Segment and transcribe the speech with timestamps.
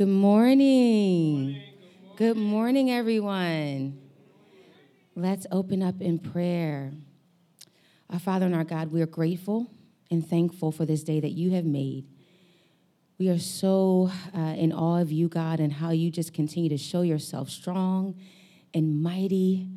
[0.00, 1.60] Good morning.
[2.16, 4.00] Good morning, everyone.
[5.14, 6.94] Let's open up in prayer.
[8.08, 9.70] Our Father and our God, we are grateful
[10.10, 12.06] and thankful for this day that you have made.
[13.18, 16.78] We are so uh, in awe of you, God, and how you just continue to
[16.78, 18.18] show yourself strong
[18.72, 19.68] and mighty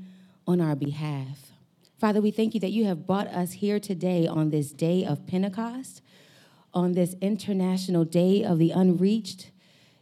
[0.48, 1.52] on our behalf.
[2.00, 5.28] Father, we thank you that you have brought us here today on this day of
[5.28, 6.02] Pentecost,
[6.74, 9.50] on this international day of the unreached.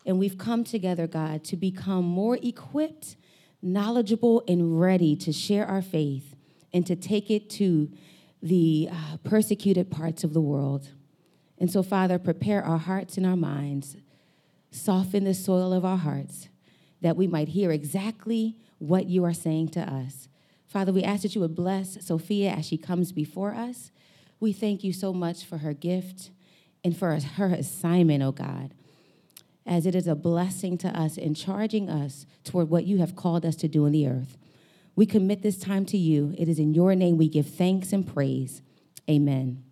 [0.05, 3.15] And we've come together, God, to become more equipped,
[3.61, 6.36] knowledgeable, and ready to share our faith
[6.74, 7.91] and to take it to
[8.41, 10.89] the uh, persecuted parts of the world.
[11.60, 13.97] And so, Father, prepare our hearts and our minds,
[14.71, 16.49] soften the soil of our hearts,
[17.02, 20.27] that we might hear exactly what you are saying to us.
[20.65, 23.91] Father, we ask that you would bless Sophia as she comes before us.
[24.39, 26.32] We thank you so much for her gift
[26.83, 28.74] and for her assignment, oh God,
[29.71, 33.45] as it is a blessing to us in charging us toward what you have called
[33.45, 34.38] us to do in the earth.
[34.97, 36.36] We commit this time to you.
[36.38, 38.61] It is in your name we give thanks and praise.
[39.09, 39.63] Amen.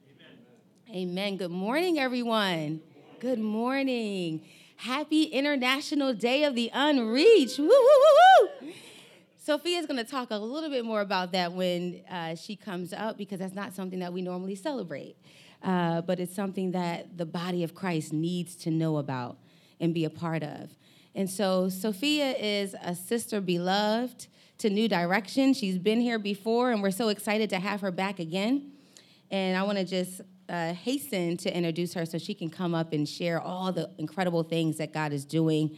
[0.89, 1.35] Amen.
[1.35, 2.79] Good morning, everyone.
[3.19, 4.45] Good morning.
[4.77, 7.59] Happy International Day of the Unreached.
[7.59, 8.71] Woo, woo, woo, woo.
[9.37, 13.17] Sophia's going to talk a little bit more about that when uh, she comes up
[13.17, 15.17] because that's not something that we normally celebrate.
[15.61, 19.39] Uh, but it's something that the body of Christ needs to know about
[19.79, 20.69] and be a part of.
[21.15, 24.27] And so Sophia is a sister beloved
[24.59, 25.53] to New Direction.
[25.53, 28.71] She's been here before, and we're so excited to have her back again.
[29.31, 32.93] And I want to just uh, hasten to introduce her so she can come up
[32.93, 35.77] and share all the incredible things that God is doing.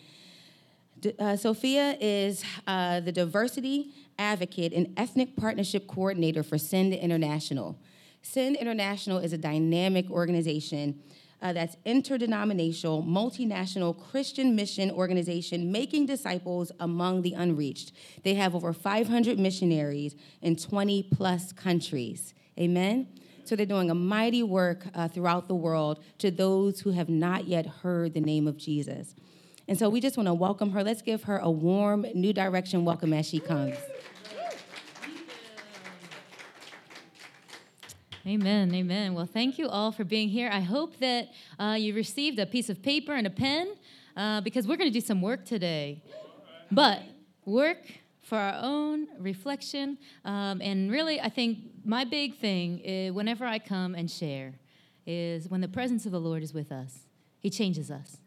[1.20, 7.78] Uh, Sophia is uh, the diversity advocate and ethnic partnership coordinator for Send International.
[8.22, 11.02] Send International is a dynamic organization
[11.42, 17.92] uh, that's interdenominational, multinational Christian mission organization making disciples among the unreached.
[18.24, 22.34] They have over 500 missionaries in 20 plus countries.
[22.60, 23.08] Amen.
[23.44, 27.46] So they're doing a mighty work uh, throughout the world to those who have not
[27.46, 29.16] yet heard the name of Jesus.
[29.68, 30.84] And so we just want to welcome her.
[30.84, 33.78] Let's give her a warm New Direction welcome as she comes.
[38.28, 39.16] Amen, amen.
[39.16, 40.48] Well, thank you all for being here.
[40.54, 43.74] I hope that uh, you received a piece of paper and a pen
[44.16, 46.04] uh, because we're going to do some work today.
[46.72, 47.02] But
[47.46, 47.80] work
[48.22, 49.98] for our own reflection.
[50.24, 54.54] Um, and really, I think my big thing is whenever I come and share
[55.08, 57.00] is when the presence of the Lord is with us,
[57.40, 58.18] He changes us.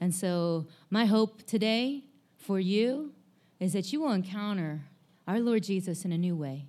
[0.00, 2.04] And so, my hope today
[2.38, 3.12] for you
[3.60, 4.80] is that you will encounter
[5.28, 6.66] our Lord Jesus in a new way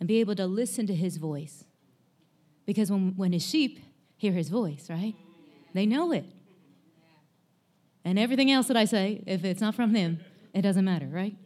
[0.00, 1.64] and be able to listen to His voice.
[2.66, 3.78] Because when, when His sheep
[4.16, 5.14] hear His voice, right,
[5.74, 6.24] they know it.
[8.04, 10.20] And everything else that I say, if it's not from them,
[10.54, 11.36] it doesn't matter, right?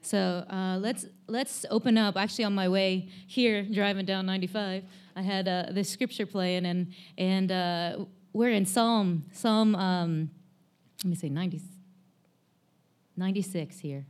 [0.00, 2.16] So uh, let's let's open up.
[2.16, 4.82] Actually, on my way here, driving down 95,
[5.14, 9.76] I had uh, this scripture playing, and and uh, we're in Psalm Psalm.
[9.76, 10.30] Um,
[11.04, 11.60] let me say 90,
[13.16, 14.06] 96 here,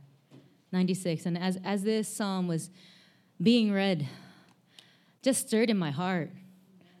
[0.71, 1.27] 96.
[1.27, 2.71] And as as this psalm was
[3.43, 4.07] being read,
[5.21, 6.31] just stirred in my heart,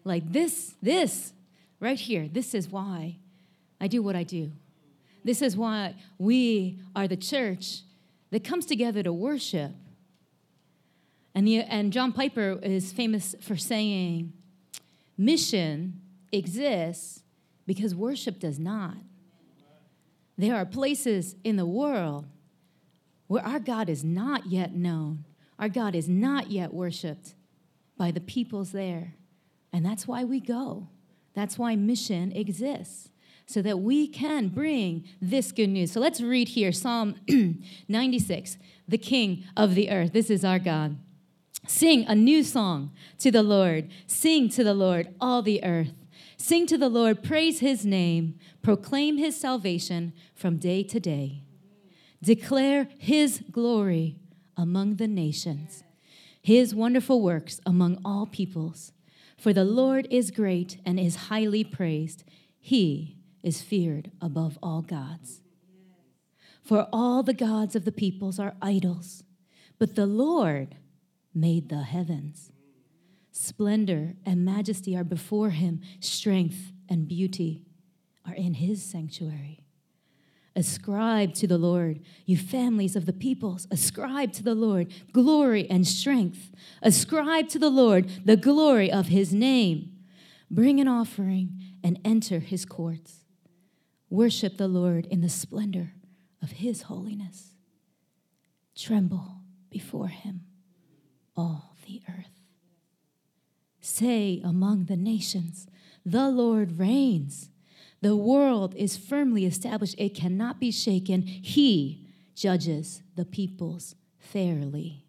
[0.03, 1.33] like this this
[1.79, 2.27] right here.
[2.31, 3.17] This is why
[3.79, 4.51] I do what I do.
[5.23, 7.81] This is why we are the church
[8.31, 9.71] that comes together to worship.
[11.35, 14.33] And, the, and John Piper is famous for saying,
[15.17, 17.23] mission exists
[17.65, 18.97] because worship does not.
[20.37, 22.25] There are places in the world
[23.27, 25.25] where our God is not yet known,
[25.59, 27.35] our God is not yet worshiped
[27.97, 29.15] by the peoples there.
[29.71, 30.89] And that's why we go.
[31.33, 33.09] That's why mission exists
[33.45, 35.91] so that we can bring this good news.
[35.91, 37.15] So let's read here Psalm
[37.87, 40.13] 96, the King of the earth.
[40.13, 40.97] This is our God.
[41.67, 43.89] Sing a new song to the Lord.
[44.07, 45.93] Sing to the Lord, all the earth.
[46.37, 51.43] Sing to the Lord, praise his name, proclaim his salvation from day to day.
[52.21, 54.17] Declare his glory
[54.57, 55.83] among the nations,
[56.41, 58.91] his wonderful works among all peoples.
[59.37, 62.23] For the Lord is great and is highly praised.
[62.59, 65.41] He is feared above all gods.
[66.61, 69.23] For all the gods of the peoples are idols,
[69.79, 70.75] but the Lord
[71.33, 72.51] made the heavens.
[73.31, 77.63] Splendor and majesty are before him, strength and beauty
[78.25, 79.62] are in his sanctuary.
[80.55, 83.67] Ascribe to the Lord, you families of the peoples.
[83.71, 86.51] Ascribe to the Lord glory and strength.
[86.81, 89.97] Ascribe to the Lord the glory of his name.
[90.51, 93.23] Bring an offering and enter his courts
[94.13, 95.93] Worship the Lord in the splendor
[96.39, 97.55] of his holiness.
[98.75, 99.41] Tremble
[99.71, 100.41] before him,
[101.35, 102.39] all the earth.
[103.81, 105.65] Say among the nations,
[106.05, 107.49] The Lord reigns.
[108.03, 111.21] The world is firmly established, it cannot be shaken.
[111.21, 112.05] He
[112.35, 115.05] judges the peoples fairly.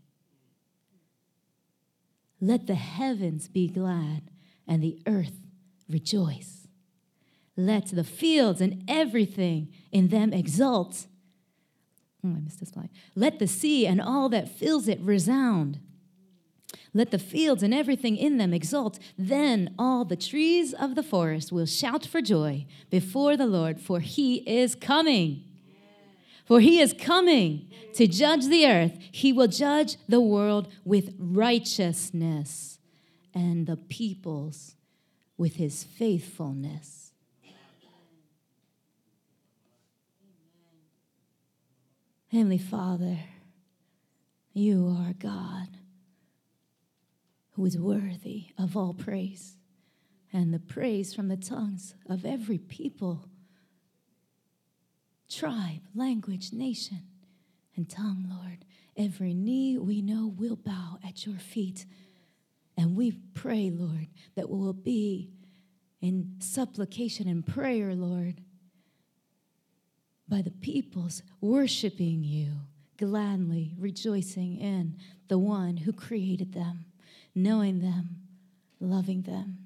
[2.41, 4.31] Let the heavens be glad
[4.69, 5.41] and the earth
[5.89, 6.69] rejoice.
[7.57, 11.09] Let the fields and everything in them exult.
[12.25, 12.91] Oh, I missed this slide.
[13.17, 15.81] Let the sea and all that fills it resound.
[16.97, 19.01] Let the fields and everything in them exult.
[19.19, 23.99] Then all the trees of the forest will shout for joy before the Lord, for
[23.99, 25.43] he is coming.
[26.45, 28.97] For he is coming to judge the earth.
[29.11, 32.79] He will judge the world with righteousness
[33.35, 34.77] and the peoples
[35.37, 37.13] with his faithfulness.
[42.31, 43.19] Heavenly Father,
[44.53, 45.69] you are God
[47.55, 49.57] who is worthy of all praise
[50.33, 53.29] and the praise from the tongues of every people,
[55.31, 57.03] tribe, language, nation,
[57.77, 58.65] and tongue, Lord.
[58.97, 61.87] Every knee we know will bow at your feet.
[62.77, 65.31] And we pray, Lord, that we will be
[66.01, 68.41] in supplication and prayer, Lord,
[70.29, 72.55] by the peoples worshiping you,
[72.99, 74.97] gladly rejoicing in
[75.29, 76.87] the one who created them
[77.35, 78.17] knowing them,
[78.81, 79.59] loving them.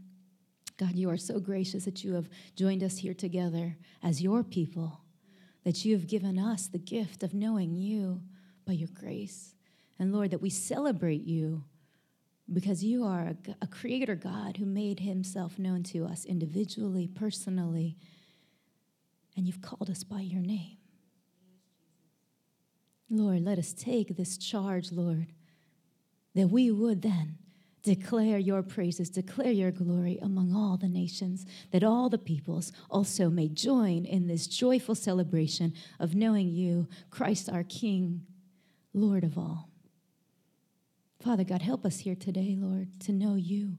[0.76, 5.00] God, you are so gracious that you have joined us here together as your people,
[5.64, 8.22] that you have given us the gift of knowing you
[8.64, 9.54] by your grace.
[9.98, 11.64] And Lord, that we celebrate you
[12.52, 17.96] because you are a, a creator God who made himself known to us individually, personally,
[19.36, 20.78] and you've called us by your name.
[23.10, 25.28] Lord, let us take this charge, Lord,
[26.34, 27.38] that we would then
[27.82, 33.30] Declare your praises, declare your glory among all the nations, that all the peoples also
[33.30, 38.26] may join in this joyful celebration of knowing you, Christ our King,
[38.92, 39.70] Lord of all.
[41.22, 43.78] Father God, help us here today, Lord, to know you,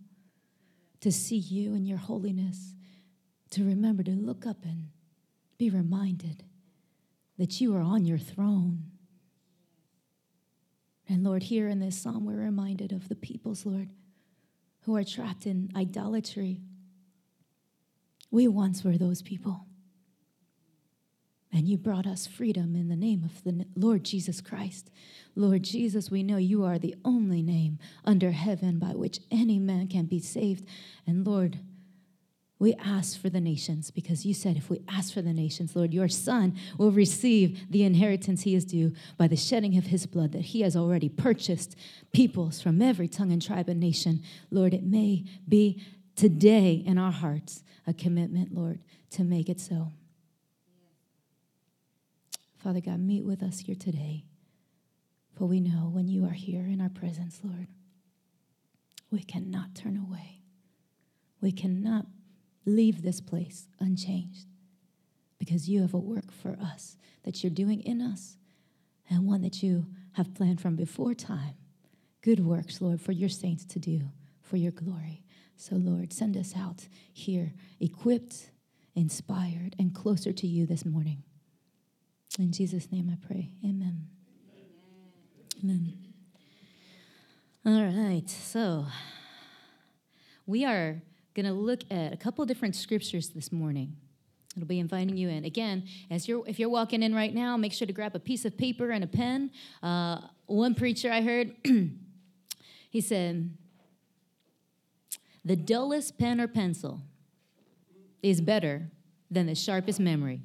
[1.02, 2.76] to see you in your holiness,
[3.52, 4.90] to remember to look up and
[5.58, 6.44] be reminded
[7.38, 8.84] that you are on your throne
[11.10, 13.90] and Lord, here in this psalm, we're reminded of the peoples, Lord,
[14.82, 16.62] who are trapped in idolatry.
[18.30, 19.66] We once were those people.
[21.52, 24.92] And you brought us freedom in the name of the Lord Jesus Christ.
[25.36, 29.88] Lord Jesus, we know you are the only name under heaven by which any man
[29.88, 30.68] can be saved.
[31.08, 31.58] And Lord,
[32.60, 35.94] we ask for the nations because you said if we ask for the nations, Lord,
[35.94, 40.34] your son will receive the inheritance he is due by the shedding of his blood
[40.34, 41.78] that he has already purchased
[42.12, 44.22] peoples from every tongue and tribe and nation.
[44.52, 45.82] Lord, it may be
[46.18, 48.80] today in our hearts a commitment, Lord,
[49.12, 49.94] to make it so.
[52.58, 54.26] Father God, meet with us here today.
[55.38, 57.68] For we know when you are here in our presence, Lord,
[59.10, 60.42] we cannot turn away.
[61.40, 62.06] We cannot
[62.76, 64.48] leave this place unchanged
[65.38, 68.38] because you have a work for us that you're doing in us
[69.10, 71.56] and one that you have planned from before time.
[72.22, 74.02] Good works, Lord, for your saints to do
[74.42, 75.24] for your glory.
[75.56, 78.52] So, Lord, send us out here equipped,
[78.96, 81.24] inspired, and closer to you this morning.
[82.38, 83.52] In Jesus' name I pray.
[83.64, 84.08] Amen.
[85.64, 85.98] Amen.
[87.66, 88.86] All right, so
[90.46, 91.02] we are
[91.36, 93.96] going to look at a couple different scriptures this morning.
[94.56, 95.46] It'll be inviting you in.
[95.46, 98.46] Again, as you're if you're walking in right now, make sure to grab a piece
[98.46, 99.52] of paper and a pen.
[99.84, 101.54] Uh, one preacher I heard,
[102.90, 103.56] he said,
[105.46, 107.02] "The dullest pen or pencil
[108.24, 108.90] is better
[109.30, 110.42] than the sharpest memory."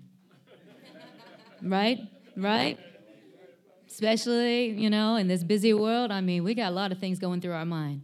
[1.63, 1.99] right?
[2.37, 2.79] Right?
[3.89, 6.11] Especially, you know, in this busy world.
[6.11, 8.03] I mean, we got a lot of things going through our mind.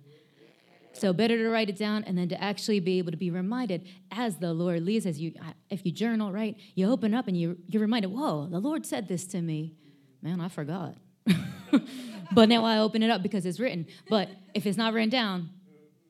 [1.01, 3.89] So better to write it down and then to actually be able to be reminded
[4.11, 5.33] as the Lord leads, as you
[5.71, 6.57] if you journal, right?
[6.75, 9.75] You open up and you you're reminded, whoa, the Lord said this to me.
[10.21, 10.97] Man, I forgot.
[12.33, 13.87] but now I open it up because it's written.
[14.11, 15.49] But if it's not written down,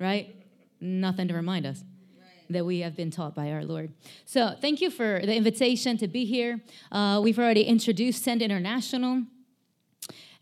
[0.01, 0.35] right?
[0.81, 1.85] Nothing to remind us
[2.49, 3.93] that we have been taught by our Lord.
[4.25, 6.61] So thank you for the invitation to be here.
[6.91, 9.23] Uh, we've already introduced Send International.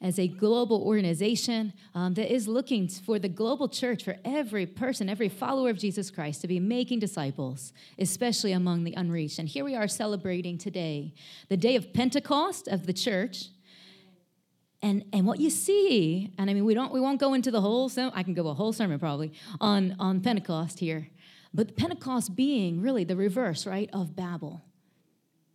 [0.00, 5.08] As a global organization um, that is looking for the global church, for every person,
[5.08, 9.38] every follower of Jesus Christ to be making disciples, especially among the unreached.
[9.38, 11.14] And here we are celebrating today
[11.48, 13.46] the day of Pentecost of the church.
[14.80, 17.60] And, and what you see, and I mean, we, don't, we won't go into the
[17.60, 21.08] whole, sermon, I can go a whole sermon probably on, on Pentecost here,
[21.52, 24.62] but Pentecost being really the reverse, right, of Babel,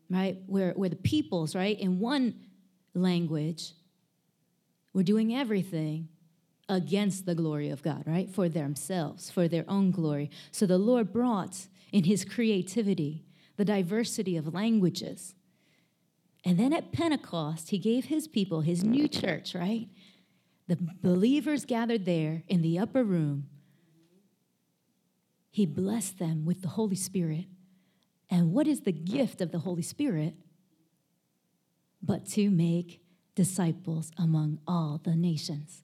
[0.09, 2.35] right, where, where the peoples, right, in one
[2.93, 3.71] language
[4.93, 6.09] were doing everything
[6.69, 8.29] against the glory of God, right?
[8.29, 10.29] For themselves, for their own glory.
[10.51, 13.25] So the Lord brought in his creativity
[13.57, 15.35] the diversity of languages.
[16.45, 19.87] And then at Pentecost, he gave his people, his new church, right?
[20.67, 23.47] The believers gathered there in the upper room.
[25.51, 27.45] He blessed them with the Holy Spirit.
[28.29, 30.33] And what is the gift of the Holy Spirit?
[32.01, 33.02] But to make
[33.35, 35.83] disciples among all the nations.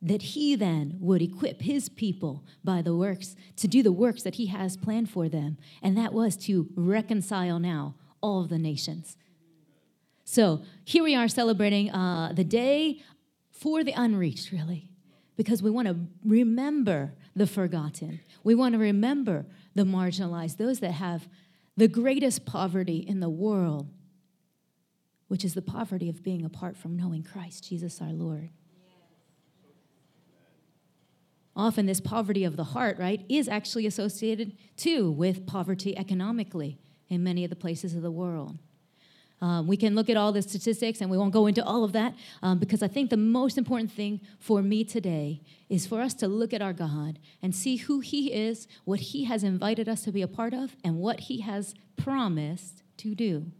[0.00, 4.36] That he then would equip his people by the works to do the works that
[4.36, 5.58] he has planned for them.
[5.82, 9.16] And that was to reconcile now all the nations.
[10.24, 13.02] So here we are celebrating uh, the day
[13.50, 14.88] for the unreached, really,
[15.36, 18.20] because we want to remember the forgotten.
[18.44, 21.28] We want to remember the marginalized, those that have
[21.76, 23.88] the greatest poverty in the world
[25.28, 28.50] which is the poverty of being apart from knowing Christ, Jesus our Lord.
[31.54, 37.24] Often, this poverty of the heart, right, is actually associated too with poverty economically in
[37.24, 38.58] many of the places of the world.
[39.40, 41.92] Um, we can look at all the statistics and we won't go into all of
[41.92, 46.12] that um, because I think the most important thing for me today is for us
[46.14, 50.02] to look at our God and see who He is, what He has invited us
[50.02, 53.52] to be a part of, and what He has promised to do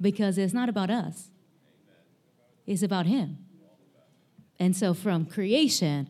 [0.00, 1.30] because it's not about us,
[2.66, 3.38] it's about Him.
[4.58, 6.08] And so, from creation,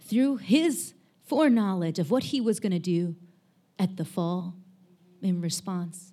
[0.00, 3.16] through His foreknowledge of what He was going to do
[3.78, 4.54] at the fall
[5.22, 6.12] in response,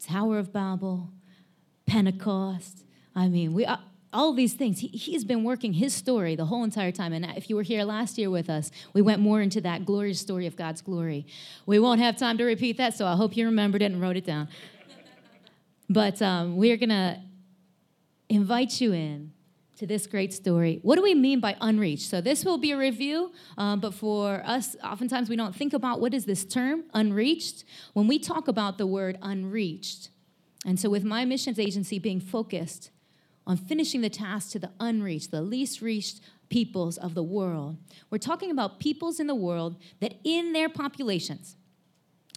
[0.00, 1.10] Tower of Babel,
[1.86, 3.66] Pentecost, I mean, we.
[3.66, 3.76] Uh,
[4.12, 4.80] all these things.
[4.80, 7.12] He, he's been working his story the whole entire time.
[7.12, 10.20] And if you were here last year with us, we went more into that glorious
[10.20, 11.26] story of God's glory.
[11.66, 14.16] We won't have time to repeat that, so I hope you remembered it and wrote
[14.16, 14.48] it down.
[15.92, 17.20] But um, we're going to
[18.30, 19.32] invite you in
[19.76, 20.78] to this great story.
[20.80, 22.08] What do we mean by unreached?
[22.08, 26.00] So this will be a review, um, but for us, oftentimes we don't think about
[26.00, 27.64] what is this term, unreached.
[27.92, 30.08] When we talk about the word unreached,
[30.64, 32.90] and so with my missions agency being focused
[33.46, 37.76] on finishing the task to the unreached, the least reached peoples of the world,
[38.08, 41.56] we're talking about peoples in the world that in their populations,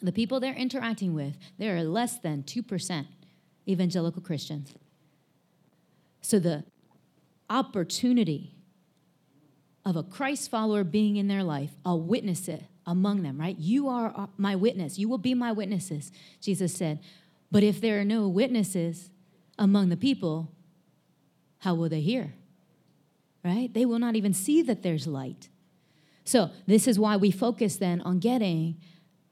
[0.01, 3.05] the people they're interacting with, there are less than 2%
[3.67, 4.74] evangelical Christians.
[6.22, 6.63] So the
[7.50, 8.55] opportunity
[9.86, 13.57] of a Christ follower being in their life, I'll witness it among them, right?
[13.57, 14.98] You are my witness.
[14.98, 17.00] You will be my witnesses, Jesus said.
[17.51, 19.10] But if there are no witnesses
[19.57, 20.51] among the people,
[21.60, 22.34] how will they hear?
[23.43, 23.72] Right?
[23.74, 25.50] They will not even see that there's light.
[26.24, 28.77] So, this is why we focus then on getting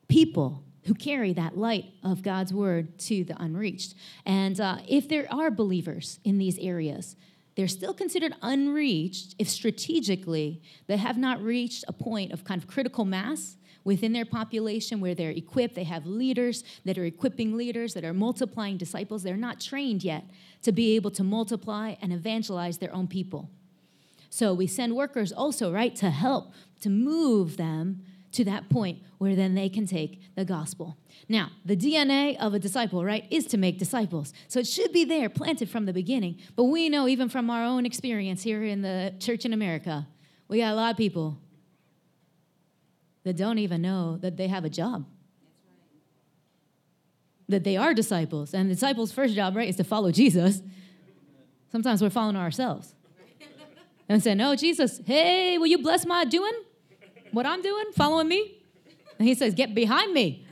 [0.07, 3.95] people who carry that light of God's word to the unreached.
[4.25, 7.15] And uh, if there are believers in these areas,
[7.55, 12.67] they're still considered unreached if strategically they have not reached a point of kind of
[12.67, 15.75] critical mass within their population where they're equipped.
[15.75, 19.23] They have leaders that are equipping leaders, that are multiplying disciples.
[19.23, 20.23] They're not trained yet
[20.63, 23.49] to be able to multiply and evangelize their own people.
[24.29, 29.35] So we send workers also, right, to help to move them to that point where
[29.35, 30.97] then they can take the gospel.
[31.29, 34.33] Now, the DNA of a disciple, right, is to make disciples.
[34.47, 36.39] So it should be there, planted from the beginning.
[36.55, 40.07] But we know, even from our own experience here in the church in America,
[40.47, 41.39] we got a lot of people
[43.23, 45.05] that don't even know that they have a job.
[47.47, 48.53] That they are disciples.
[48.53, 50.61] And the disciples' first job, right, is to follow Jesus.
[51.71, 52.95] Sometimes we're following ourselves.
[54.09, 56.51] And saying, No, Jesus, hey, will you bless my doing?
[57.33, 58.61] What I'm doing, following me?
[59.19, 60.45] And he says, Get behind me.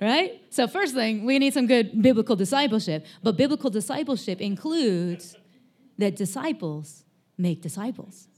[0.00, 0.40] Right?
[0.50, 3.04] So, first thing, we need some good biblical discipleship.
[3.22, 5.36] But biblical discipleship includes
[5.98, 7.04] that disciples
[7.36, 8.28] make disciples.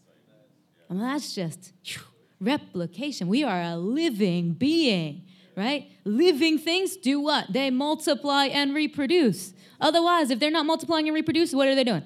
[0.88, 2.02] I mean, that's just whew,
[2.40, 3.28] replication.
[3.28, 5.26] We are a living being,
[5.56, 5.90] right?
[6.04, 7.52] Living things do what?
[7.52, 9.52] They multiply and reproduce.
[9.80, 12.04] Otherwise, if they're not multiplying and reproducing, what are they doing?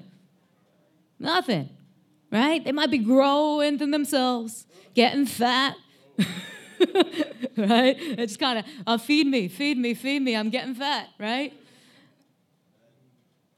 [1.18, 1.70] Nothing,
[2.30, 2.64] right?
[2.64, 5.76] They might be growing to themselves, getting fat.
[7.56, 7.96] right?
[7.98, 10.36] It's kind of, uh, feed me, feed me, feed me.
[10.36, 11.52] I'm getting fat, right?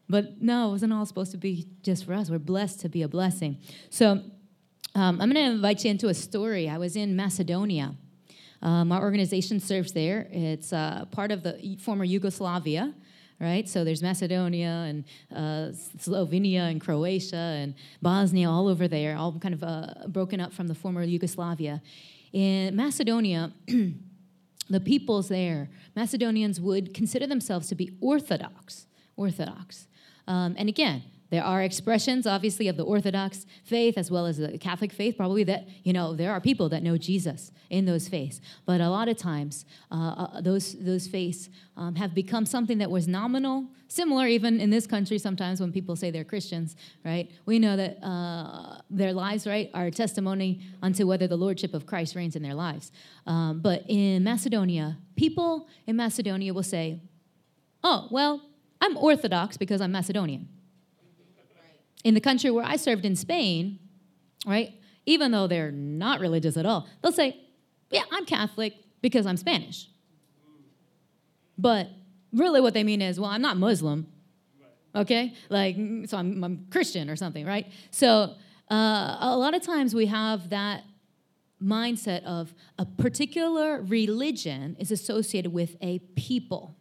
[0.08, 2.30] But no, it wasn't all supposed to be just for us.
[2.30, 3.58] We're blessed to be a blessing.
[3.90, 4.22] So
[4.94, 6.68] um, I'm going to invite you into a story.
[6.68, 7.94] I was in Macedonia.
[8.62, 10.28] Um, our organization serves there.
[10.30, 12.94] It's uh, part of the former Yugoslavia,
[13.40, 13.68] right?
[13.68, 19.54] So there's Macedonia and uh, Slovenia and Croatia and Bosnia, all over there, all kind
[19.54, 21.82] of uh, broken up from the former Yugoslavia.
[22.32, 23.52] In Macedonia,
[24.68, 28.86] the peoples there, Macedonians would consider themselves to be Orthodox.
[29.16, 29.88] Orthodox.
[30.26, 34.58] Um, and again, there are expressions, obviously, of the Orthodox faith as well as the
[34.58, 38.40] Catholic faith, probably that, you know, there are people that know Jesus in those faiths.
[38.64, 42.90] But a lot of times, uh, uh, those, those faiths um, have become something that
[42.90, 47.30] was nominal, similar even in this country sometimes when people say they're Christians, right?
[47.44, 51.86] We know that uh, their lives, right, are a testimony unto whether the Lordship of
[51.86, 52.92] Christ reigns in their lives.
[53.26, 57.00] Um, but in Macedonia, people in Macedonia will say,
[57.82, 58.42] oh, well,
[58.80, 60.48] I'm Orthodox because I'm Macedonian
[62.06, 63.80] in the country where I served in Spain,
[64.46, 64.72] right,
[65.06, 67.36] even though they're not religious at all, they'll say,
[67.90, 69.88] Yeah, I'm Catholic because I'm Spanish.
[71.58, 71.88] But
[72.32, 74.06] really, what they mean is, Well, I'm not Muslim,
[74.94, 75.34] okay?
[75.48, 75.74] Like,
[76.06, 77.66] so I'm, I'm Christian or something, right?
[77.90, 78.36] So
[78.70, 80.84] uh, a lot of times we have that
[81.60, 86.76] mindset of a particular religion is associated with a people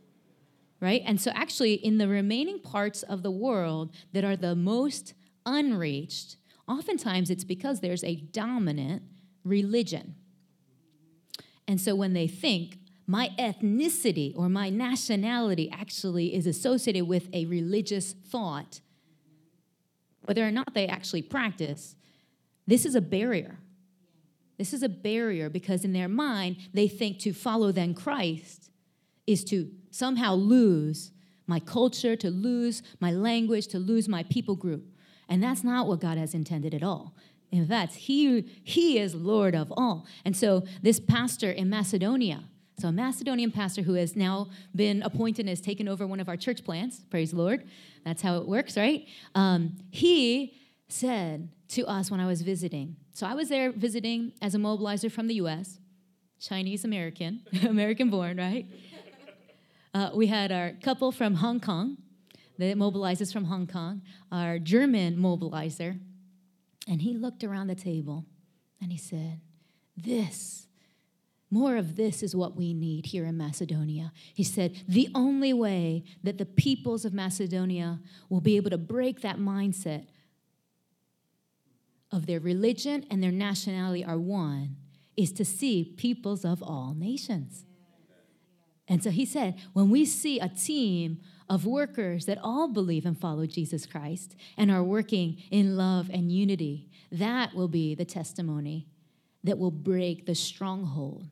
[0.86, 1.02] right?
[1.04, 6.38] And so, actually, in the remaining parts of the world that are the most unreached,
[6.68, 9.02] oftentimes it's because there's a dominant
[9.44, 10.14] religion.
[11.68, 12.78] And so, when they think,
[13.08, 18.82] my ethnicity or my nationality actually is associated with a religious thought,
[20.22, 21.96] whether or not they actually practice,
[22.68, 23.58] this is a barrier.
[24.60, 28.70] This is a barrier because in their mind, they think to follow then Christ
[29.26, 31.12] is to somehow lose
[31.48, 34.84] my culture, to lose my language, to lose my people group.
[35.30, 37.16] And that's not what God has intended at all.
[37.52, 40.06] In fact, he, he is Lord of all.
[40.26, 42.44] And so, this pastor in Macedonia,
[42.78, 46.28] so a Macedonian pastor who has now been appointed and has taken over one of
[46.28, 47.64] our church plants, praise the Lord.
[48.04, 49.08] That's how it works, right?
[49.34, 50.58] Um, he
[50.90, 55.10] said to us when I was visiting, so I was there visiting as a mobilizer
[55.10, 55.80] from the US,
[56.40, 58.66] Chinese American, American born, right?
[59.96, 61.96] Uh, we had our couple from Hong Kong
[62.58, 65.98] that mobilizes from Hong Kong, our German mobilizer,
[66.86, 68.26] and he looked around the table
[68.82, 69.40] and he said,
[69.96, 70.68] This,
[71.50, 74.12] more of this is what we need here in Macedonia.
[74.34, 79.22] He said, The only way that the peoples of Macedonia will be able to break
[79.22, 80.08] that mindset
[82.12, 84.76] of their religion and their nationality are one
[85.16, 87.64] is to see peoples of all nations.
[88.88, 91.20] And so he said, when we see a team
[91.50, 96.32] of workers that all believe and follow Jesus Christ and are working in love and
[96.32, 98.88] unity, that will be the testimony
[99.44, 101.28] that will break the stronghold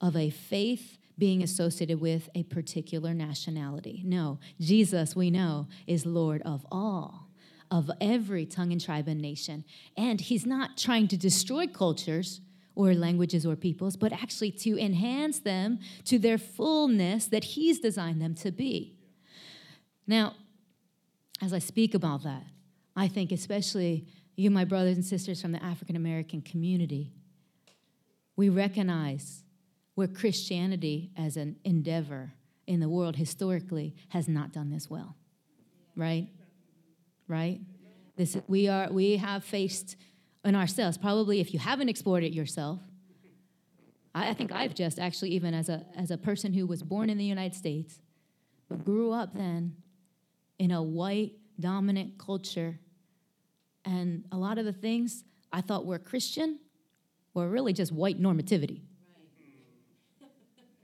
[0.00, 4.02] of a faith being associated with a particular nationality.
[4.04, 7.28] No, Jesus, we know, is Lord of all,
[7.70, 9.64] of every tongue and tribe and nation.
[9.96, 12.40] And he's not trying to destroy cultures
[12.74, 18.20] or languages or peoples, but actually to enhance them to their fullness that He's designed
[18.20, 18.94] them to be.
[20.06, 20.34] Now,
[21.40, 22.44] as I speak about that,
[22.96, 24.06] I think especially
[24.36, 27.12] you, my brothers and sisters from the African American community,
[28.36, 29.44] we recognize
[29.94, 32.32] where Christianity as an endeavor
[32.66, 35.16] in the world historically has not done this well.
[35.96, 36.28] Right?
[37.28, 37.60] Right?
[38.16, 39.96] This, we, are, we have faced
[40.44, 40.98] in ourselves.
[40.98, 42.80] Probably if you haven't explored it yourself,
[44.14, 47.10] I, I think I've just actually, even as a, as a person who was born
[47.10, 48.00] in the United States,
[48.68, 49.76] but grew up then
[50.58, 52.78] in a white dominant culture.
[53.84, 56.60] And a lot of the things I thought were Christian
[57.34, 58.82] were really just white normativity.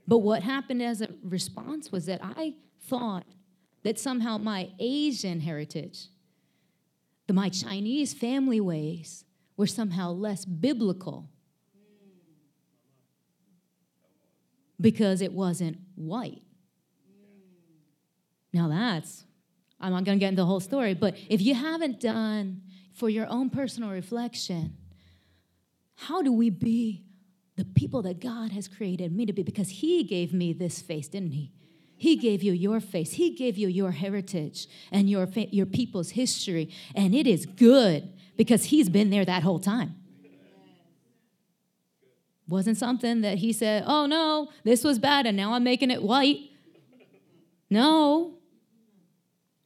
[0.07, 3.25] But what happened as a response was that I thought
[3.83, 6.07] that somehow my Asian heritage,
[7.27, 9.23] the, my Chinese family ways,
[9.61, 11.29] were somehow less biblical
[14.79, 16.41] because it wasn't white.
[18.51, 19.23] Now that's,
[19.79, 22.63] I'm not to get into the whole story, but if you haven't done
[22.95, 24.77] for your own personal reflection,
[25.93, 27.03] how do we be
[27.55, 29.43] the people that God has created me to be?
[29.43, 31.51] Because He gave me this face, didn't He?
[31.97, 33.13] He gave you your face.
[33.13, 36.73] He gave you your heritage and your, your people's history.
[36.95, 39.93] And it is good because he's been there that whole time.
[42.47, 46.01] Wasn't something that he said, oh no, this was bad and now I'm making it
[46.01, 46.49] white.
[47.69, 48.39] No.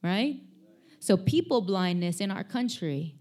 [0.02, 0.42] right?
[1.00, 3.14] So, people blindness in our country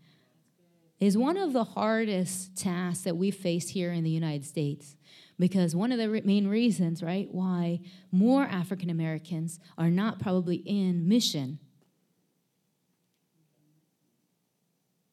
[1.00, 4.98] is one of the hardest tasks that we face here in the United States.
[5.40, 7.80] Because one of the main reasons, right, why
[8.12, 11.60] more African Americans are not probably in mission,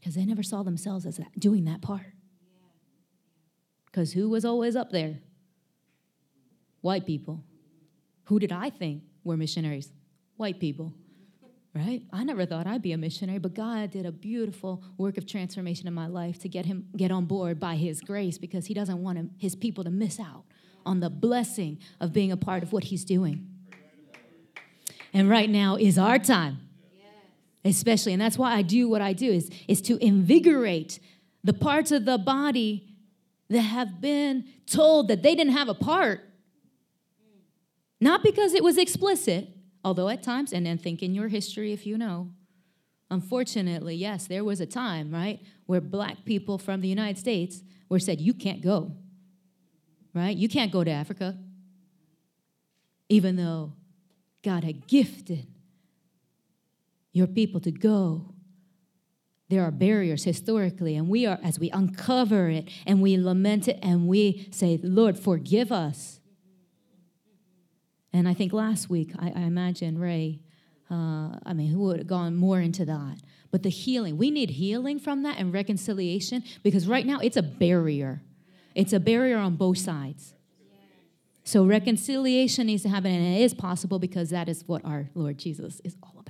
[0.03, 2.13] because they never saw themselves as doing that part.
[3.87, 5.21] Because who was always up there?
[6.81, 7.45] White people.
[8.25, 9.93] Who did I think were missionaries?
[10.37, 10.93] White people
[11.75, 12.03] right?
[12.13, 15.89] I never thought I'd be a missionary, but God did a beautiful work of transformation
[15.89, 19.03] in my life to get him get on board by his grace because he doesn't
[19.03, 20.45] want him, his people to miss out
[20.85, 23.49] on the blessing of being a part of what he's doing.
[25.15, 26.59] And right now is our time.
[27.65, 30.99] Especially, and that's why I do what I do is, is to invigorate
[31.45, 32.97] the parts of the body
[33.49, 36.21] that have been told that they didn't have a part.
[38.01, 39.49] Not because it was explicit,
[39.85, 42.31] Although at times, and then think in your history if you know,
[43.11, 47.99] unfortunately, yes, there was a time, right, where black people from the United States were
[47.99, 48.93] said, you can't go,
[50.15, 50.37] right?
[50.37, 51.37] You can't go to Africa.
[53.09, 53.73] Even though
[54.43, 55.47] God had gifted
[57.13, 58.33] your people to go
[59.53, 63.79] there are barriers historically, and we are, as we uncover it and we lament it
[63.83, 66.21] and we say, Lord, forgive us.
[68.15, 70.41] And I think last week, I, I imagine Ray,
[70.91, 73.19] uh, I mean, who would have gone more into that?
[73.51, 77.43] But the healing, we need healing from that and reconciliation because right now it's a
[77.43, 78.23] barrier.
[78.75, 80.33] It's a barrier on both sides.
[81.45, 85.37] So reconciliation needs to happen, and it is possible because that is what our Lord
[85.37, 86.22] Jesus is all about.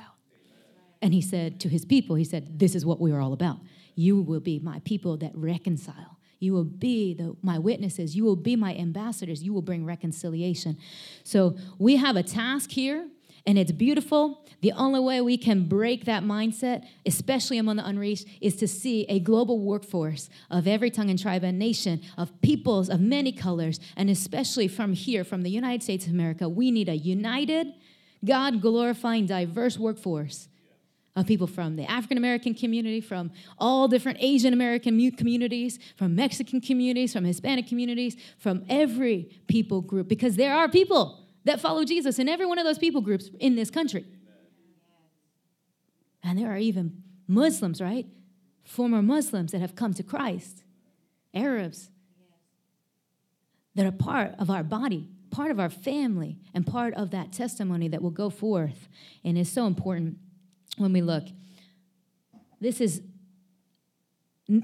[1.03, 3.59] And he said to his people, he said, This is what we are all about.
[3.97, 6.19] You will be my people that reconcile.
[6.39, 8.17] You will be the, my witnesses.
[8.17, 9.43] You will be my ambassadors.
[9.43, 10.79] You will bring reconciliation.
[11.25, 13.09] So we have a task here,
[13.47, 14.45] and it's beautiful.
[14.61, 19.05] The only way we can break that mindset, especially among the unreached, is to see
[19.09, 23.79] a global workforce of every tongue and tribe and nation, of peoples of many colors,
[23.97, 26.49] and especially from here, from the United States of America.
[26.49, 27.69] We need a united,
[28.25, 30.49] God glorifying, diverse workforce
[31.15, 36.61] of people from the African American community, from all different Asian American communities, from Mexican
[36.61, 42.19] communities, from Hispanic communities, from every people group, because there are people that follow Jesus
[42.19, 44.07] in every one of those people groups in this country.
[46.23, 48.07] And there are even Muslims, right?
[48.65, 50.63] Former Muslims that have come to Christ,
[51.35, 51.91] Arabs
[53.75, 57.89] that are part of our body, part of our family, and part of that testimony
[57.89, 58.89] that will go forth.
[59.25, 60.19] And it's so important
[60.77, 61.25] when we look.
[62.61, 63.03] This is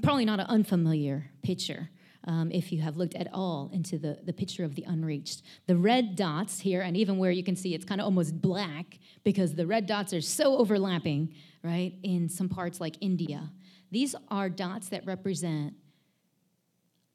[0.03, 1.89] probably not an unfamiliar picture.
[2.25, 5.41] Um, if you have looked at all into the, the picture of the unreached.
[5.67, 8.99] The red dots here, and even where you can see it's kind of almost black
[9.23, 13.49] because the red dots are so overlapping, right, in some parts like India.
[13.89, 15.73] These are dots that represent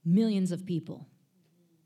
[0.04, 1.07] millions of people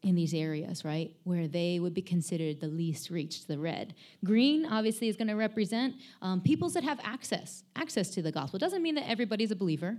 [0.03, 3.95] in these areas, right, where they would be considered the least reached, the red.
[4.25, 8.57] Green, obviously, is going to represent um, peoples that have access, access to the gospel.
[8.57, 9.99] It doesn't mean that everybody's a believer,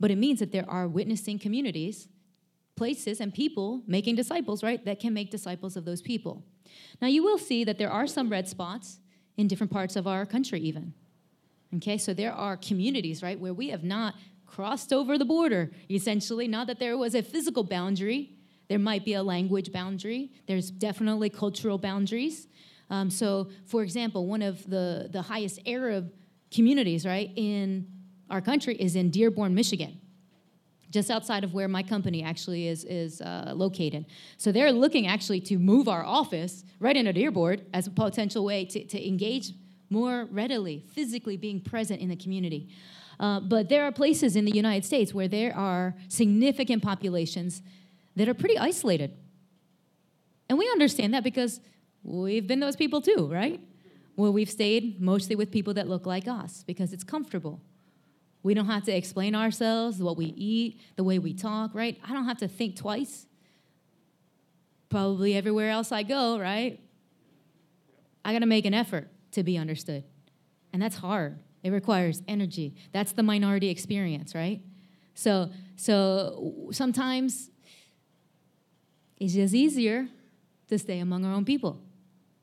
[0.00, 2.08] but it means that there are witnessing communities,
[2.74, 6.44] places, and people making disciples, right, that can make disciples of those people.
[7.00, 8.98] Now, you will see that there are some red spots
[9.36, 10.92] in different parts of our country, even.
[11.76, 14.14] Okay, so there are communities, right, where we have not
[14.56, 16.48] crossed over the border, essentially.
[16.48, 18.30] Not that there was a physical boundary,
[18.68, 22.48] there might be a language boundary, there's definitely cultural boundaries.
[22.88, 26.10] Um, so, for example, one of the, the highest Arab
[26.50, 27.86] communities, right, in
[28.30, 30.00] our country is in Dearborn, Michigan
[30.88, 34.06] just outside of where my company actually is, is uh, located.
[34.38, 38.64] So they're looking actually to move our office right into Dearborn as a potential way
[38.66, 39.50] to, to engage
[39.90, 42.70] more readily, physically being present in the community.
[43.18, 47.62] Uh, but there are places in the United States where there are significant populations
[48.14, 49.12] that are pretty isolated.
[50.48, 51.60] And we understand that because
[52.02, 53.60] we've been those people too, right?
[54.16, 57.60] Well, we've stayed mostly with people that look like us because it's comfortable.
[58.42, 61.98] We don't have to explain ourselves, what we eat, the way we talk, right?
[62.08, 63.26] I don't have to think twice.
[64.88, 66.80] Probably everywhere else I go, right?
[68.24, 70.04] I got to make an effort to be understood.
[70.72, 71.38] And that's hard.
[71.66, 72.76] It requires energy.
[72.92, 74.60] That's the minority experience, right?
[75.14, 77.50] So, so sometimes
[79.18, 80.06] it's just easier
[80.68, 81.80] to stay among our own people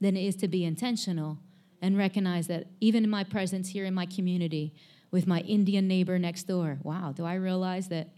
[0.02, 1.38] than it is to be intentional
[1.82, 4.74] and recognize that even in my presence here in my community
[5.10, 8.10] with my Indian neighbor next door, wow, do I realize that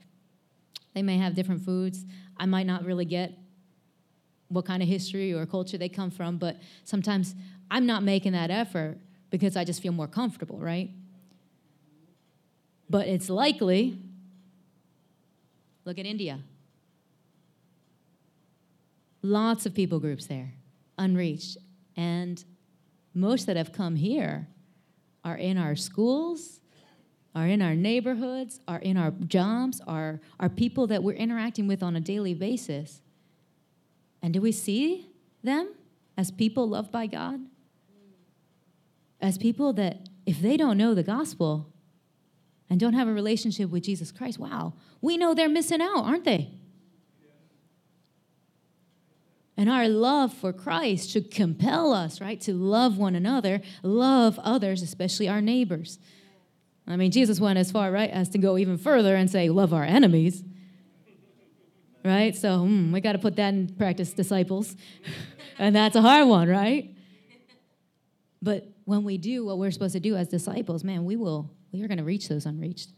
[0.96, 2.04] they may have different foods?
[2.36, 3.38] I might not really get
[4.48, 7.36] what kind of history or culture they come from, but sometimes
[7.70, 8.98] I'm not making that effort
[9.36, 10.90] because I just feel more comfortable, right?
[12.90, 14.00] But it's likely,
[15.84, 16.40] look at India.
[19.22, 20.54] Lots of people groups there,
[20.98, 21.58] unreached.
[21.98, 22.42] And
[23.14, 24.48] most that have come here
[25.26, 26.62] are in our schools,
[27.36, 31.84] are in our neighborhoods, are in our jobs, are, are people that we're interacting with
[31.84, 33.02] on a daily basis.
[34.22, 35.10] And do we see
[35.44, 35.74] them
[36.16, 37.42] as people loved by God?
[39.22, 41.72] As people that, if they don't know the gospel
[42.70, 46.26] and don't have a relationship with Jesus Christ, wow, we know they're missing out, aren't
[46.26, 46.52] they?
[49.58, 54.82] And our love for Christ should compel us, right, to love one another, love others,
[54.82, 55.98] especially our neighbors.
[56.88, 59.74] I mean, Jesus went as far, right, as to go even further and say, love
[59.74, 60.44] our enemies.
[62.04, 62.36] Right?
[62.36, 64.76] So mm, we got to put that in practice, disciples.
[65.58, 66.94] and that's a hard one, right?
[68.42, 71.84] But when we do what we're supposed to do as disciples, man, we will, we
[71.84, 72.92] are going to reach those unreached.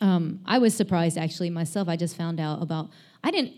[0.00, 1.88] Um, I was surprised actually myself.
[1.88, 2.90] I just found out about,
[3.24, 3.54] I didn't,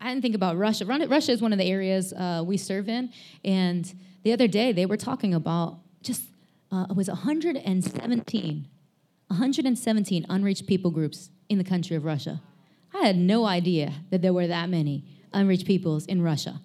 [0.00, 0.84] I didn't think about Russia.
[0.84, 3.12] Russia is one of the areas uh, we serve in.
[3.44, 6.24] And the other day they were talking about just,
[6.70, 8.68] uh, it was 117,
[9.28, 12.40] 117 unreached people groups in the country of Russia.
[12.94, 16.60] I had no idea that there were that many unreached peoples in Russia.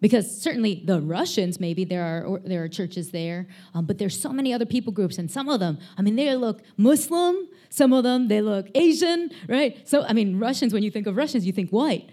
[0.00, 4.30] Because certainly the Russians, maybe there are there are churches there, um, but there's so
[4.30, 7.48] many other people groups, and some of them, I mean, they look Muslim.
[7.70, 9.88] Some of them they look Asian, right?
[9.88, 10.74] So I mean, Russians.
[10.74, 12.10] When you think of Russians, you think white.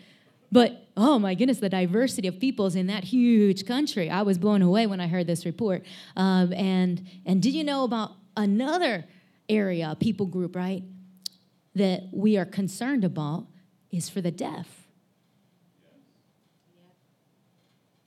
[0.54, 4.10] But oh my goodness, the diversity of peoples in that huge country.
[4.10, 5.84] I was blown away when I heard this report.
[6.16, 9.06] Um, and, and did you know about another
[9.50, 10.84] area, people group, right,
[11.76, 13.48] that we are concerned about
[13.92, 14.73] is for the deaf?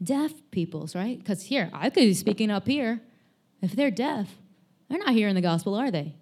[0.02, 1.18] Deaf peoples, right?
[1.18, 3.00] Because here, I could be speaking up here.
[3.62, 4.28] If they're deaf,
[4.88, 6.14] they're not hearing the gospel, are they?